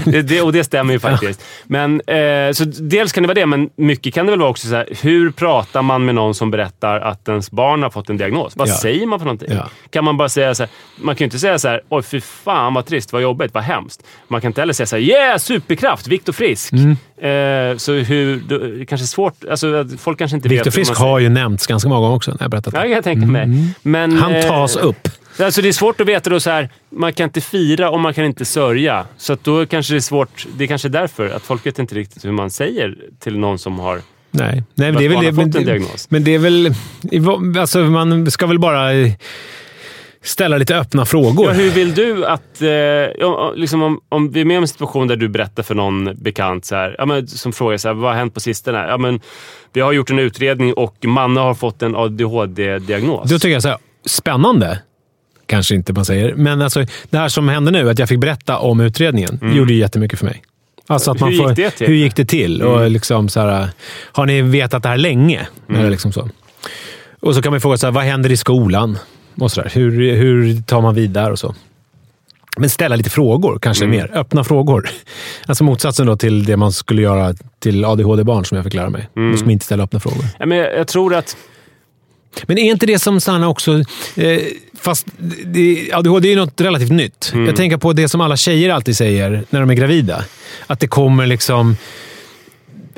[0.04, 1.42] det, det, och det stämmer ju faktiskt.
[1.64, 4.68] Men, eh, så dels kan det vara det, men mycket kan det väl vara också
[4.68, 8.16] så här, hur pratar man med någon som berättar att ens barn har fått en
[8.16, 8.52] diagnos?
[8.56, 8.74] Vad Ja.
[8.74, 9.48] säger man för någonting?
[9.52, 9.68] Ja.
[9.90, 12.20] Kan man bara säga så här, man kan ju inte säga så här, oj fy
[12.20, 14.02] fan vad trist, vad jobbigt, vad hemskt.
[14.28, 16.72] Man kan inte heller säga så här, yeah, superkraft, Viktor Frisk.
[16.72, 16.90] Mm.
[17.72, 20.76] Eh, så hur, då, det kanske är svårt, alltså att folk kanske inte Viktor vet.
[20.76, 22.86] man Frisk har ju nämnts ganska många gånger också när jag berättat Ja, det.
[22.86, 23.46] kan jag tänka mig.
[23.82, 25.08] Men, Han eh, tas upp.
[25.38, 28.14] Alltså det är svårt att veta då så här, man kan inte fira och man
[28.14, 29.06] kan inte sörja.
[29.16, 32.24] Så då kanske det är svårt, det är kanske därför att folk vet inte riktigt
[32.24, 34.00] hur man säger till någon som har...
[34.30, 35.24] Nej, Nej men det är väl
[35.64, 35.78] det.
[35.78, 36.74] Men, men det är väl...
[37.58, 39.12] Alltså, man ska väl bara eh,
[40.24, 41.46] ställa lite öppna frågor.
[41.46, 42.62] Ja, hur vill du att...
[42.62, 46.22] Eh, liksom om, om vi är med om en situation där du berättar för någon
[46.22, 48.86] bekant så här, ja, men, som frågar så här, vad har hänt på sistone?
[48.88, 49.20] Ja, men,
[49.72, 53.30] vi har gjort en utredning och Manne har fått en ADHD-diagnos.
[53.30, 54.78] Då tycker jag så här, spännande.
[55.46, 58.58] Kanske inte man säger, men alltså, det här som hände nu, att jag fick berätta
[58.58, 60.42] om utredningen, gjorde ju jättemycket för mig.
[60.86, 61.32] Alltså att Mm.
[61.32, 61.86] Hur man gick får, det till?
[61.86, 62.62] Hur gick det till?
[62.62, 63.68] Och liksom så här,
[64.12, 65.46] har ni vetat det här länge?
[65.68, 65.80] Mm.
[65.80, 66.28] Eller liksom så.
[67.20, 68.98] Och så kan man fråga, så här, vad händer i skolan?
[69.38, 69.70] Och så där.
[69.74, 71.54] Hur, hur tar man vidare och så?
[72.56, 73.96] Men ställa lite frågor, kanske Mm.
[73.96, 74.10] mer.
[74.18, 74.88] Öppna frågor.
[75.46, 79.08] Alltså motsatsen då till det man skulle göra till ADHD-barn som jag fick lära mig.
[79.16, 79.30] Mm.
[79.30, 80.24] Då ska man inte ställa öppna frågor.
[80.38, 81.36] ja, men jag, jag tror att...
[82.46, 83.72] Men är inte det som Sanna också...
[84.16, 84.40] Eh,
[84.80, 85.06] fast
[85.44, 87.30] det, ADHD är ju något relativt nytt.
[87.34, 87.46] Mm.
[87.46, 90.24] Jag tänker på det som alla tjejer alltid säger när de är gravida.
[90.66, 91.76] Att det kommer liksom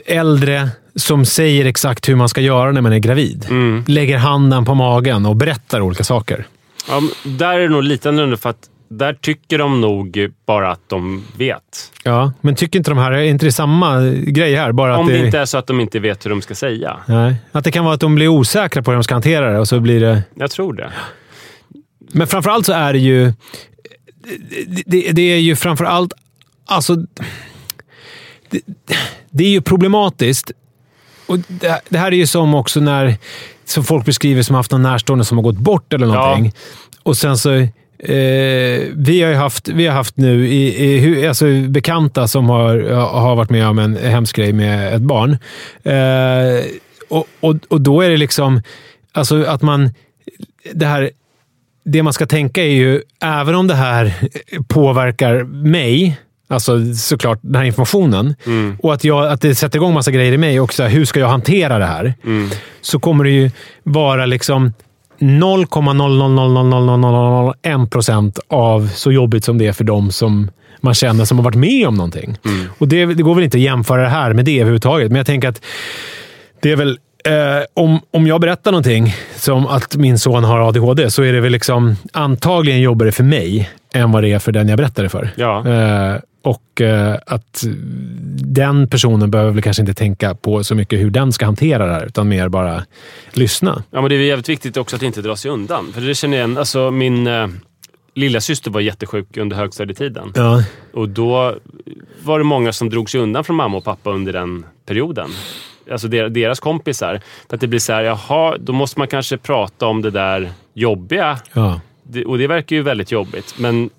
[0.07, 3.47] äldre som säger exakt hur man ska göra när man är gravid.
[3.51, 3.85] Mm.
[3.87, 6.47] Lägger handen på magen och berättar olika saker.
[6.89, 10.89] Ja, där är det nog lite annorlunda för att där tycker de nog bara att
[10.89, 11.93] de vet.
[12.05, 13.13] Ja, men tycker inte de här...
[13.13, 14.73] Är inte det samma grej här?
[14.73, 16.97] Bara att Om det inte är så att de inte vet hur de ska säga.
[17.07, 19.59] Nej, att det kan vara att de blir osäkra på hur de ska hantera det
[19.59, 20.23] och så blir det...
[20.35, 20.93] Jag tror det.
[21.99, 23.33] Men framförallt så är det ju...
[24.67, 26.13] Det, det, det är ju framförallt...
[26.67, 26.95] Alltså...
[28.51, 28.61] Det,
[29.31, 30.53] det är ju problematiskt.
[31.27, 33.17] Och det, det här är ju som också när
[33.65, 36.53] som folk beskriver som haft någon närstående som har gått bort eller någonting.
[37.03, 37.53] Och sen så...
[37.99, 42.91] Eh, vi har ju haft, vi har haft nu i, i, alltså bekanta som har,
[42.95, 45.39] har varit med om en hemsk grej med ett barn.
[45.83, 46.65] Eh,
[47.09, 48.63] och, och, och då är det liksom
[49.13, 49.91] alltså att man...
[50.73, 51.11] Det här
[51.85, 54.15] det man ska tänka är ju, även om det här
[54.69, 56.19] påverkar mig,
[56.49, 58.35] alltså såklart den här informationen,
[58.83, 61.05] och att, jag, att det sätter igång massa grejer i mig och så här, hur
[61.05, 62.15] ska jag hantera det här?
[62.81, 63.51] Så kommer det ju
[63.83, 64.73] vara liksom
[65.19, 71.45] 0,0000001 procent av så jobbigt som det är för dem som man känner som har
[71.45, 72.39] varit med om någonting.
[72.79, 75.27] Och det, det går väl inte att jämföra det här med det överhuvudtaget, men jag
[75.27, 75.63] tänker att
[76.61, 81.11] det är väl Eh, om, om jag berättar någonting som att min son har ADHD
[81.11, 84.69] så är det väl liksom antagligen jobbigare för mig än vad det är för den
[84.69, 85.31] jag berättar det för.
[85.37, 85.69] Ja.
[85.69, 86.17] Eh,
[86.47, 87.65] och eh, att
[88.45, 91.93] den personen behöver väl kanske inte tänka på så mycket hur den ska hantera det
[91.93, 92.83] här, utan mer bara
[93.33, 93.83] lyssna.
[93.91, 95.93] Ja, men det är jävligt viktigt också att inte dra sig undan.
[95.93, 96.59] För det känner jag igen.
[96.59, 97.47] Alltså, min eh,
[98.15, 100.33] lilla syster var jättesjuk under högstadietiden.
[100.35, 100.65] Ja.
[100.93, 101.55] Och då
[102.23, 105.31] var det många som drog sig undan från mamma och pappa under den perioden.
[105.93, 107.21] Alltså der- deras kompisar.
[107.49, 110.51] För att det blir så här, jaha, då måste man kanske prata om det där
[110.75, 111.39] jobbiga.
[111.53, 111.81] Ja.
[112.03, 113.55] Det, och det verkar ju väldigt jobbigt.
[113.59, 113.91] Men,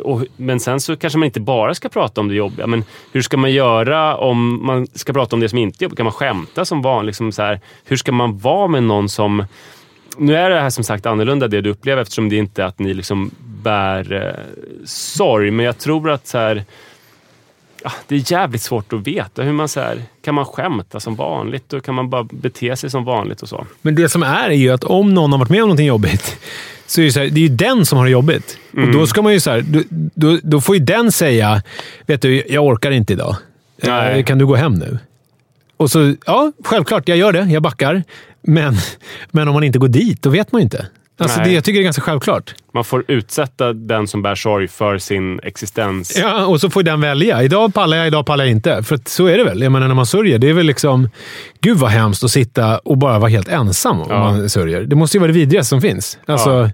[0.00, 2.66] och, men sen så kanske man inte bara ska prata om det jobbiga.
[2.66, 5.96] Men hur ska man göra om man ska prata om det som inte är jobbigt?
[5.96, 7.06] Kan man skämta som vanligt?
[7.06, 9.44] Liksom så här, hur ska man vara med någon som...
[10.16, 12.78] Nu är det här som sagt annorlunda det du upplever eftersom det inte är att
[12.78, 13.30] ni liksom
[13.62, 15.50] bär eh, sorg.
[15.50, 16.64] Men jag tror att så här,
[17.84, 19.42] ja, det är jävligt svårt att veta.
[19.42, 22.90] hur man så här, Kan man skämta som vanligt och kan man bara bete sig
[22.90, 23.66] som vanligt och så?
[23.82, 26.36] Men det som är är ju att om någon har varit med om någonting jobbigt,
[26.86, 28.58] så är det, så här, det är ju den som har det jobbigt.
[28.74, 28.88] Mm.
[28.88, 29.82] Och då ska man ju så här, då,
[30.14, 31.62] då, då får ju den säga,
[32.06, 33.36] vet du, jag orkar inte idag.
[33.82, 34.18] Nej.
[34.18, 34.98] Eh, Kan du gå hem nu?
[35.76, 37.44] Och så, ja, självklart, jag gör det.
[37.44, 38.02] Jag backar.
[38.42, 38.76] Men,
[39.30, 40.86] men om man inte går dit, då vet man ju inte.
[41.22, 41.48] Alltså, Nej.
[41.48, 42.54] det, jag tycker det är ganska självklart.
[42.74, 46.18] Man får utsätta den som bär sorg för sin existens.
[46.22, 47.42] Ja, och så får den välja.
[47.42, 48.82] Idag pallar jag, idag pallar jag inte.
[48.82, 49.62] För att så är det väl.
[49.62, 51.08] Jag menar, när man sörjer, det är väl liksom...
[51.60, 54.18] Gud vad hemskt att sitta och bara vara helt ensam om Ja.
[54.18, 54.82] man sörjer.
[54.82, 56.18] Det måste ju vara det vidrigaste som finns.
[56.26, 56.70] Alltså, Ja.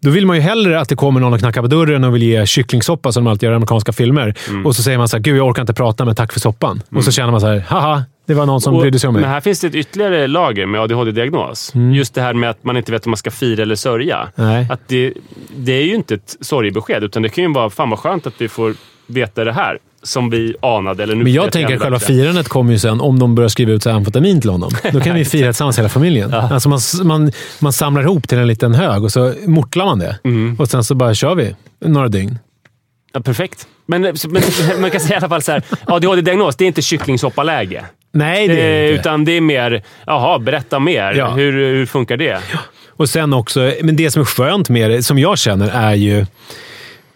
[0.00, 2.22] Då vill man ju hellre att det kommer någon och knackar på dörren och vill
[2.22, 4.34] ge kycklingsoppa som de alltid gör i amerikanska filmer.
[4.48, 4.66] Mm.
[4.66, 6.82] Och så säger man så här, gud jag orkar inte prata, men tack för soppan.
[6.96, 9.14] Och så känner man så här, haha, det var någon som Och- brydde sig om
[9.14, 9.22] mig.
[9.22, 11.72] Men här finns det ett ytterligare lager med ADHD-diagnos.
[11.94, 14.28] Just det här med att man inte vet om man ska fira eller sörja.
[14.34, 14.66] Nej.
[14.70, 15.12] Att det,
[15.56, 18.34] det är ju inte ett sorgebesked, utan det kan ju vara fan vad skönt att
[18.38, 18.74] vi får
[19.06, 21.02] veta det här som vi anade.
[21.02, 22.14] Eller nu Men jag tänker att själva bättre.
[22.14, 24.70] firandet kommer ju sen om de börjar skriva ut amfetamin till honom.
[24.92, 26.34] Då kan vi fira tillsammans hela familjen.
[26.34, 30.18] Alltså man, man, man samlar ihop till en liten hög och så mortlar man det.
[30.24, 30.56] Mm.
[30.58, 31.54] Och sen så bara kör vi
[31.84, 32.38] några dygn.
[33.12, 33.66] Ja, perfekt.
[33.86, 34.42] Men, men
[34.80, 35.62] man kan säga i alla fall så här.
[35.86, 37.84] ADHD-diagnos, det är inte kycklingsoppaläge.
[38.16, 39.00] Nej, det är det Eh, inte.
[39.00, 41.12] Utan det är mer, jaha, berätta mer.
[41.14, 41.30] Ja.
[41.30, 42.38] Hur, hur funkar det?
[42.88, 46.26] Och sen också, men det som är skönt med det, som jag känner, är ju...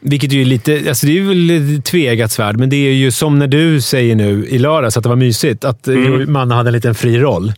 [0.02, 3.38] Vilket ju är lite, alltså det är väl tvegat svärd, men det är ju som
[3.38, 6.32] när du säger nu i lördags att det var mysigt att mm.
[6.32, 7.52] man hade en liten fri roll.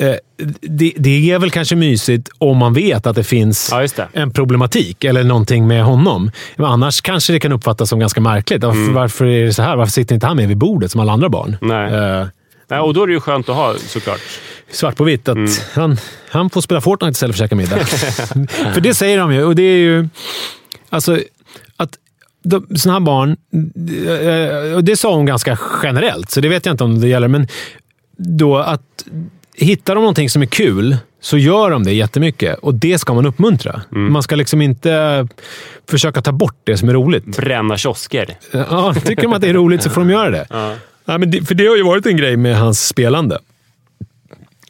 [0.00, 0.14] Eh,
[0.60, 4.08] Det, det är väl kanske mysigt om man vet att det finns Ja, det.
[4.12, 6.30] en problematik eller någonting med honom.
[6.56, 8.64] Men annars kanske det kan uppfattas som ganska märkligt.
[8.64, 8.94] Varför, Mm.
[8.94, 9.76] varför är det så här?
[9.76, 11.56] Varför sitter inte han med vid bordet som alla andra barn?
[11.60, 11.92] Nej.
[11.94, 12.26] Eh,
[12.68, 14.20] Ja, och då är det ju skönt att ha såklart.
[14.70, 15.50] svart på vitt att Mm.
[15.74, 15.96] han,
[16.30, 17.78] han får spela Fortnite istället för att käka middag.
[18.74, 19.44] för det säger de ju.
[19.44, 20.08] Och det är ju...
[20.88, 21.18] Alltså,
[21.76, 21.98] att
[22.76, 23.36] såna här barn...
[24.76, 27.28] Och det sa hon ganska generellt, så det vet jag inte om det gäller.
[27.28, 27.48] Men
[28.18, 29.04] då att
[29.54, 32.58] hittar de någonting som är kul så gör de det jättemycket.
[32.58, 33.82] Och det ska man uppmuntra.
[33.92, 34.12] Mm.
[34.12, 35.28] Man ska liksom inte
[35.90, 37.24] försöka ta bort det som är roligt.
[37.36, 38.36] Bränna kiosker.
[38.52, 40.46] Ja, tycker de att det är roligt så får de göra det.
[40.50, 40.74] Ja,
[41.08, 43.38] men det för det har ju varit en grej med hans spelande.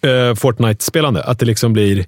[0.07, 1.23] Uh, Fortnite-spelande.
[1.23, 2.07] Att det liksom blir...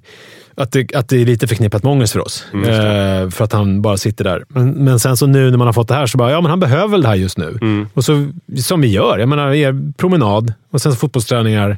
[0.55, 2.45] Att det, att det är lite förknippat med ångest för oss.
[2.53, 4.43] Eh, för att han bara sitter där.
[4.47, 6.49] Men, men sen så nu när man har fått det här så bara, ja men
[6.49, 7.87] han behöver väl det här just nu.
[7.93, 9.19] Och så som vi gör.
[9.19, 11.77] Jag menar, er promenad och sen så fotbollsträningar.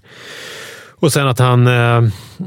[0.90, 1.68] Och sen att han...
[1.68, 2.02] Eh,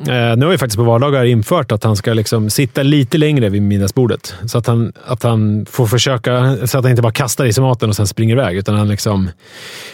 [0.05, 3.63] nu har vi faktiskt på vardagar infört att han ska liksom sitta lite längre vid
[3.63, 4.35] middagsbordet.
[4.47, 7.63] Så att han, att han får försöka, så att han inte bara kastar i sig
[7.65, 8.57] maten och sen springer iväg.
[8.57, 9.31] Utan han liksom,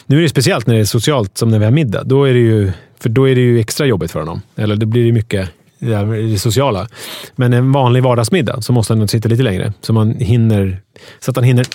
[0.07, 2.03] nu är det speciellt när det är socialt, som när vi har middag.
[2.05, 4.42] Då är det ju, för då är det ju extra jobbigt för honom.
[4.57, 5.48] Eller det blir mycket
[5.78, 6.88] det där med det sociala.
[7.36, 9.72] Men en vanlig vardagsmiddag så måste han sitta lite längre.
[9.80, 10.80] Så, man hinner,
[11.20, 11.66] så att han hinner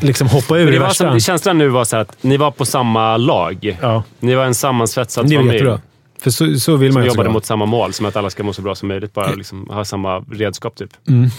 [0.00, 1.10] liksom hoppa Men det, det var värsta.
[1.10, 3.78] som, känslan nu var så att ni var på samma lag.
[3.82, 5.54] Ja, Ni var en sammansvetsad det är familj.
[5.54, 5.80] jättebra.
[6.22, 8.30] För så, så vill man Som ju också jobbade mot samma mål, som att alla
[8.30, 9.14] ska må så bra som möjligt.
[9.14, 10.90] Bara liksom ha samma redskap typ.
[11.08, 11.30] Mm.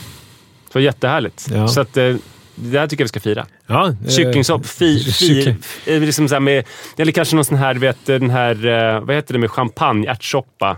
[0.73, 1.47] Så jättehärligt.
[1.53, 1.67] Ja.
[1.67, 2.15] Så att, eh,
[2.55, 3.45] det här tycker jag vi ska fira.
[3.67, 5.55] Ja, eh, Kycklingsopp, fi, fi,
[5.85, 6.65] eh, liksom så här med,
[6.97, 10.77] eller kanske någon sån här, vet, den här, eh, vad heter det med champagne, ärtsoppa.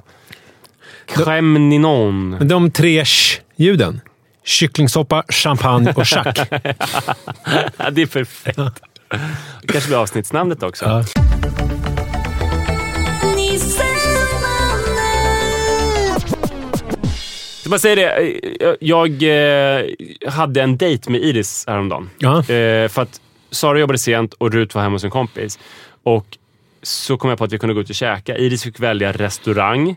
[1.08, 2.38] Crème ninon.
[2.48, 4.02] De tre sh-ljuden.
[4.44, 6.40] Kycklingsoppa, champagne och schack.
[7.78, 8.58] Ja, det är perfekt.
[9.62, 10.86] Det kanske blir avsnittsnamnet också.
[10.86, 11.25] Ja.
[17.66, 19.86] Jag bara säga det, jag eh,
[20.28, 22.10] hade en dejt med Iris häromdagen.
[22.18, 22.38] Ja.
[22.40, 25.60] Eh, för att Sara jobbade sent och Rut var hemma hos en kompis.
[26.04, 26.38] Och
[26.82, 28.38] så kom jag på att vi kunde gå ut och käka.
[28.38, 29.90] Iris fick välja restaurang.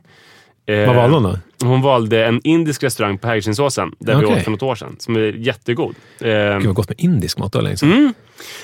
[0.66, 1.38] Eh, Vad valde hon då?
[1.66, 4.36] Hon valde en indisk restaurang på Hägerstensåsen, där vi Okej.
[4.36, 5.94] åt för något år sedan, som är jättegod.
[6.20, 7.52] Eh, Gud vad gott med indisk mat.
[7.52, 7.92] Det var länge sedan.
[7.92, 8.14] Mm.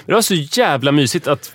[0.06, 1.52] det var så jävla mysigt att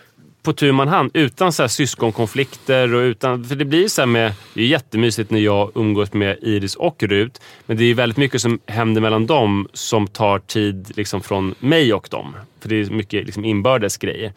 [0.50, 3.43] på tu man hand, utan så här syskonkonflikter och utan...
[3.43, 4.34] För det blir så här med...
[4.54, 8.41] Det är jättemysigt när jag umgås med Iris och Rut, men det är väldigt mycket
[8.41, 12.36] som händer mellan dem som tar tid liksom från mig och dem.
[12.60, 14.34] För det är mycket liksom inbördes grejer.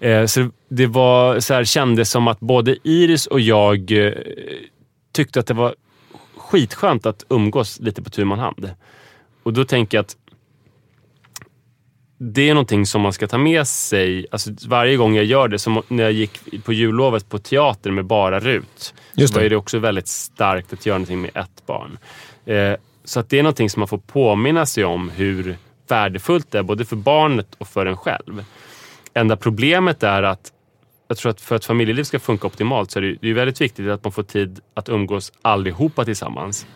[0.00, 4.12] Eh, så det var, så här, kändes som att både Iris och jag eh,
[5.12, 5.74] tyckte att det var
[6.36, 8.70] skitskönt att umgås lite på tu man hand.
[9.42, 10.16] Och då tänker jag att
[12.22, 14.26] det är någonting som man ska ta med sig.
[14.30, 18.04] Alltså, varje gång jag gör det, som när jag gick på jullovet på teater med
[18.04, 19.44] bara Rut, Just så det.
[19.44, 21.98] var det också väldigt starkt att göra någonting med ett barn.
[22.46, 25.56] Eh, så att det är någonting som man får påminna sig om hur
[25.88, 28.44] värdefullt det är, både för barnet och för en själv.
[29.14, 30.52] Enda problemet är att
[31.08, 33.60] jag tror att för att familjeliv ska funka optimalt så är det, det är väldigt
[33.60, 36.66] viktigt att man får tid att umgås allihopa tillsammans.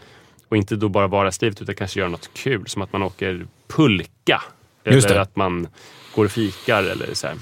[0.48, 4.42] Och inte då bara vardagslivet utan kanske göra något kul som att man åker pulka.
[4.86, 5.66] Just Eller att man
[6.14, 7.36] går och fikar eller så här.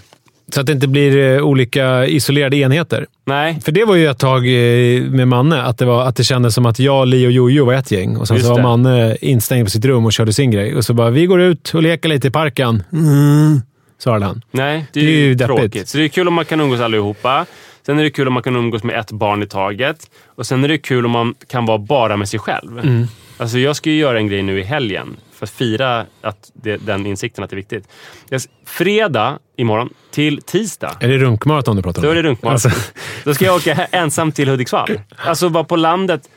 [0.55, 3.07] Så att det inte blir eh, olika isolerade enheter.
[3.24, 6.24] Nej, För det var ju ett tag eh, med Manne, att det, var, att det
[6.24, 8.16] kändes som att jag, Li och Jojo var ett gäng.
[8.16, 8.62] Och sen Just så var det.
[8.62, 10.74] Manne instängd på sitt rum och körde sin grej.
[10.76, 12.82] Och så bara, vi går ut och leker lite i parken.
[12.93, 13.61] Mm,
[13.99, 14.43] svarade han.
[14.51, 15.57] nej det är, Det är ju deppigt.
[15.59, 15.88] tråkigt.
[15.88, 17.47] Så det är kul om man kan umgås allihopa.
[17.86, 20.11] Sen är det kul om man kan umgås med ett barn i taget.
[20.26, 22.78] Och sen är det kul om man kan vara bara med sig själv.
[22.78, 23.07] Mm.
[23.36, 26.76] Alltså jag ska ju göra en grej nu i helgen för att fira att det,
[26.76, 27.88] den insikten att det är viktigt.
[28.28, 32.07] Jag, fredag imorgon till tisdag Är det runkmaraton du pratar om?
[32.07, 32.70] Då är det runkmaraton.
[32.72, 32.93] Alltså,
[33.24, 35.01] Då ska jag åka ensam till Hudiksvall.
[35.16, 36.28] Alltså vara på landet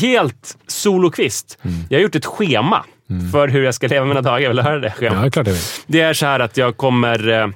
[0.00, 1.58] helt solokvist.
[1.62, 1.76] Mm.
[1.90, 2.84] Jag har gjort ett schema
[3.32, 4.48] för hur jag ska leva mina dagar.
[4.48, 5.20] Vill du höra det ja, schemat?
[5.20, 5.62] det är klart jag vill.
[5.86, 7.48] Det är så här att jag kommer eh,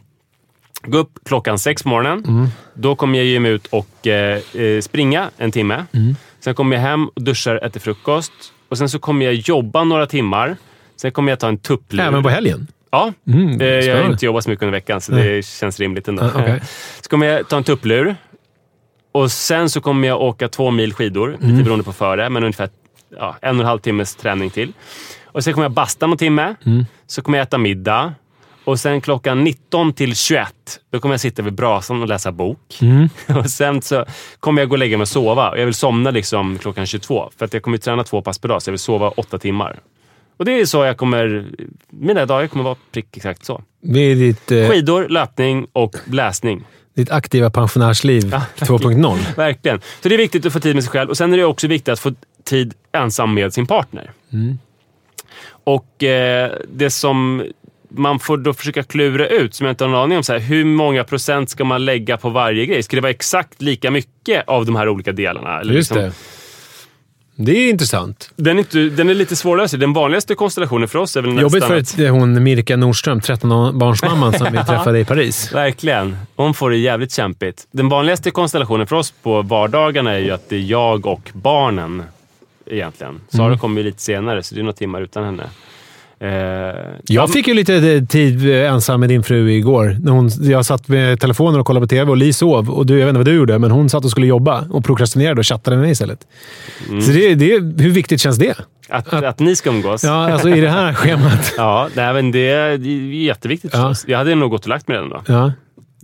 [0.83, 2.25] gå upp klockan sex på morgonen.
[2.25, 2.49] Mm.
[2.75, 5.85] Då kommer jag ge mig ut och eh, eh, springa en timme.
[5.93, 6.17] Mm.
[6.41, 8.33] Sen kommer jag hem och duschar, äter frukost.
[8.71, 10.57] Och sen så kommer jag jobba några timmar.
[10.97, 12.01] Sen kommer jag ta en tupplur.
[12.01, 12.67] Även på helgen?
[12.91, 15.29] Ja, Mm, eh, jag har inte jobbat så mycket under veckan så Nej.
[15.37, 16.23] det känns rimligt ändå.
[16.23, 16.61] Ah, okej.
[17.03, 18.17] Så kommer jag ta en tupplur.
[19.13, 21.51] Och sen så kommer jag åka två mil skidor, Mm.
[21.51, 22.69] lite beroende på före, men ungefär
[23.19, 24.73] ja, en och en halv timmes träning till.
[25.25, 26.55] Och sen kommer jag basta någon timme.
[26.67, 26.85] Mm.
[27.07, 28.15] Så kommer jag äta middag.
[28.69, 30.55] Och sen klockan 19 till 21,
[30.91, 32.79] då kommer jag sitta vid brasan och läsa bok.
[32.83, 33.09] Mm.
[33.39, 34.05] Och sen så
[34.41, 35.51] kommer jag gå och lägga mig och sova.
[35.51, 37.31] Och jag vill somna liksom klockan 22.
[37.39, 39.79] För att jag kommer träna två pass per dag, så jag vill sova åtta timmar.
[40.37, 41.47] Och det är så jag kommer...
[41.91, 43.63] Mina dagar kommer vara prick exakt så.
[43.81, 46.65] Det är ditt, eh, Skidor, löpning och läsning.
[46.95, 49.19] ditt aktiva pensionärsliv 2.0.
[49.37, 49.81] Verkligen.
[50.03, 51.11] Så det är viktigt att få tid med sig själv.
[51.11, 52.13] Och Sen är det också viktigt att få
[52.45, 54.11] tid ensam med sin partner.
[55.65, 57.45] Och eh, det som
[57.91, 60.41] man får då försöka klura ut, som jag inte har en aning om, så här,
[60.41, 62.83] hur många procent ska man lägga på varje grej?
[62.83, 65.61] Ska det vara exakt lika mycket av de här olika delarna?
[65.61, 66.13] Eller Just liksom- det.
[67.41, 68.31] Det är intressant.
[68.37, 69.81] Den är, inte, den är lite svårlöst.
[69.81, 71.43] Den vanligaste konstellationen för oss är väl nästan...
[71.43, 75.53] Jobbigt för att- ett, hon Mirka Nordström, 13-barnsmamman som vi träffade i Paris.
[75.55, 76.17] Verkligen.
[76.37, 77.67] Hon får det jävligt kämpigt.
[77.71, 82.03] Den vanligaste konstellationen för oss på vardagarna är ju att det är jag och barnen
[82.67, 83.21] egentligen.
[83.29, 83.59] Sara Mm.
[83.59, 85.45] kommer ju lite senare, så det är några timmar utan henne.
[86.21, 86.31] Eh,
[87.05, 89.97] Jag fick ju lite tid eh, ensam med din fru igår.
[90.01, 92.71] När hon, jag satt med telefonen och kollade på TV och Li sov.
[92.71, 94.85] Och du, jag vet inte vad du gjorde, men hon satt och skulle jobba och
[94.85, 96.19] prokrastinerade och chattade med mig istället.
[96.89, 97.03] Mm.
[97.03, 98.55] Så det, det, hur viktigt känns det?
[98.91, 100.05] att, att ni ska umgås.
[100.05, 101.55] Ja, alltså i det här schemat.
[101.57, 103.89] Ja, nej, men det är det är jätteviktigt Ja.
[103.89, 104.05] förstås.
[104.09, 105.23] Jag hade nog gått och lagt mig redan då.
[105.27, 105.53] Ja.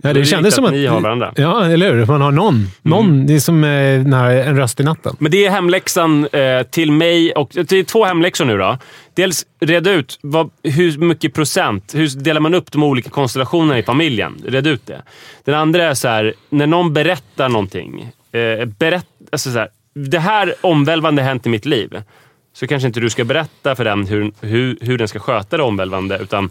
[0.07, 0.75] Ja, det det kändes som att att...
[0.75, 1.33] ni har varandra.
[1.35, 2.05] Ja, eller hur?
[2.05, 2.67] Man har någon.
[2.81, 3.27] någon Mm.
[3.27, 5.15] Det är som eh, när, en röst i natten.
[5.19, 8.77] Men det är hemläxan eh, till mig och det är två hemläxor nu då.
[9.13, 13.83] Dels reda ut vad, hur mycket procent, hur delar man upp de olika konstellationerna i
[13.83, 14.41] familjen?
[14.47, 15.01] Red ut det.
[15.43, 18.11] Den andra är så här, när någon berättar någonting.
[18.31, 22.01] Eh, berätt, alltså så här, det här omvälvande har hänt i mitt liv.
[22.53, 25.63] Så kanske inte du ska berätta för den hur, hur, hur den ska sköta det
[25.63, 26.49] omvälvande, utan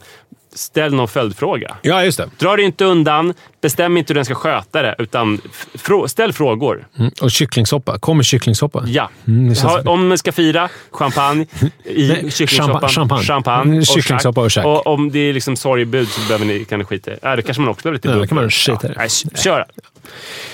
[0.55, 1.76] ställ någon följdfråga.
[1.82, 2.28] Ja, just det.
[2.38, 5.40] Dra dig inte undan, bestäm inte hur den ska sköta det, utan
[5.74, 6.86] frå, ställ frågor.
[6.98, 7.11] Mm.
[7.20, 7.98] Och kycklingsoppa.
[7.98, 8.84] Kommer kycklingsoppa?
[8.86, 9.11] Ja.
[9.28, 11.46] Mm, ha, om man ska fira, champagne
[11.84, 12.80] i Nej, kycklingsoppan.
[12.80, 13.22] champa- champagne.
[13.24, 14.64] champagne Mm, och kycklingsoppa och käk.
[14.64, 17.16] Och om det är liksom sorgebud så behöver ni, kan ni skita i.
[17.22, 18.28] Ja, det kanske man också behöver lite Ja, bubbel.
[18.28, 18.90] kan man skita i.
[18.94, 19.09] ja, nej,
[19.44, 19.64] Kör!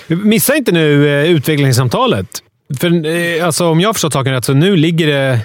[0.06, 2.26] Missa inte nu eh, utvecklingssamtalet.
[2.80, 5.38] För eh, alltså, om jag har förstått saken rätt så nu ligger det,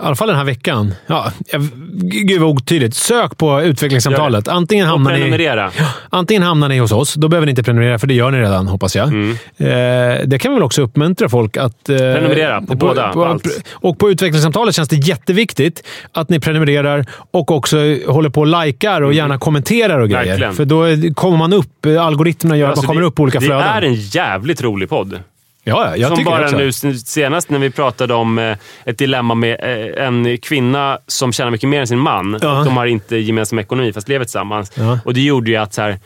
[0.00, 1.68] i alla fall den här veckan, ja, jag-
[2.02, 2.94] gud vad otydligt.
[2.94, 4.48] Sök på utvecklingssamtalet.
[4.48, 5.70] Antingen hamnar, ni,
[6.10, 8.66] antingen hamnar ni hos oss, då behöver ni inte prenumerera för det gör ni redan
[8.68, 9.08] hoppas jag.
[9.08, 9.30] Mm.
[9.56, 11.88] Eh, det kan vi väl också uppmuntra folk att...
[11.88, 13.46] Eh, Prenumerera på båda, på allt.
[13.72, 15.82] och på utvecklingssamtalet känns det jätteviktigt
[16.12, 17.76] att ni prenumererar och också
[18.08, 20.22] håller på och likar och gärna kommenterar och grejer.
[20.22, 20.30] Mm.
[20.40, 20.54] Verkligen.
[20.54, 20.64] För
[21.10, 23.46] då kommer man upp, algoritmerna gör att Alltså, man kommer det, upp på olika det
[23.46, 23.68] flöden.
[23.68, 25.18] är en jävligt rolig podd.
[25.66, 29.56] Ja, ja, jag som bara nu senast när vi pratade om eh, ett dilemma med
[29.96, 32.38] eh, en kvinna som tjänar mycket mer än sin man.
[32.42, 32.62] Ja.
[32.64, 34.72] De har inte gemensam ekonomi fast lever tillsammans.
[34.74, 34.98] Ja.
[35.04, 35.98] Och det gjorde ju att så här,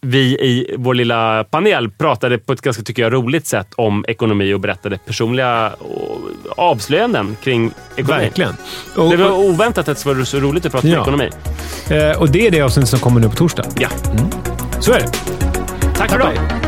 [0.00, 4.54] vi i vår lilla panel pratade på ett ganska, tycker jag, roligt sätt om ekonomi
[4.54, 6.18] och berättade personliga och
[6.56, 8.22] avslöjanden kring ekonomi.
[8.22, 8.52] Verkligen.
[8.96, 11.00] Och, Det var oväntat att det var så roligt att prata Ja.
[11.02, 11.30] ekonomi.
[11.90, 13.64] eh, och det är det avsnitt som kommer nu på torsdag.
[13.78, 13.88] Ja.
[14.80, 15.08] Så är det.
[15.96, 16.67] Tack för idag!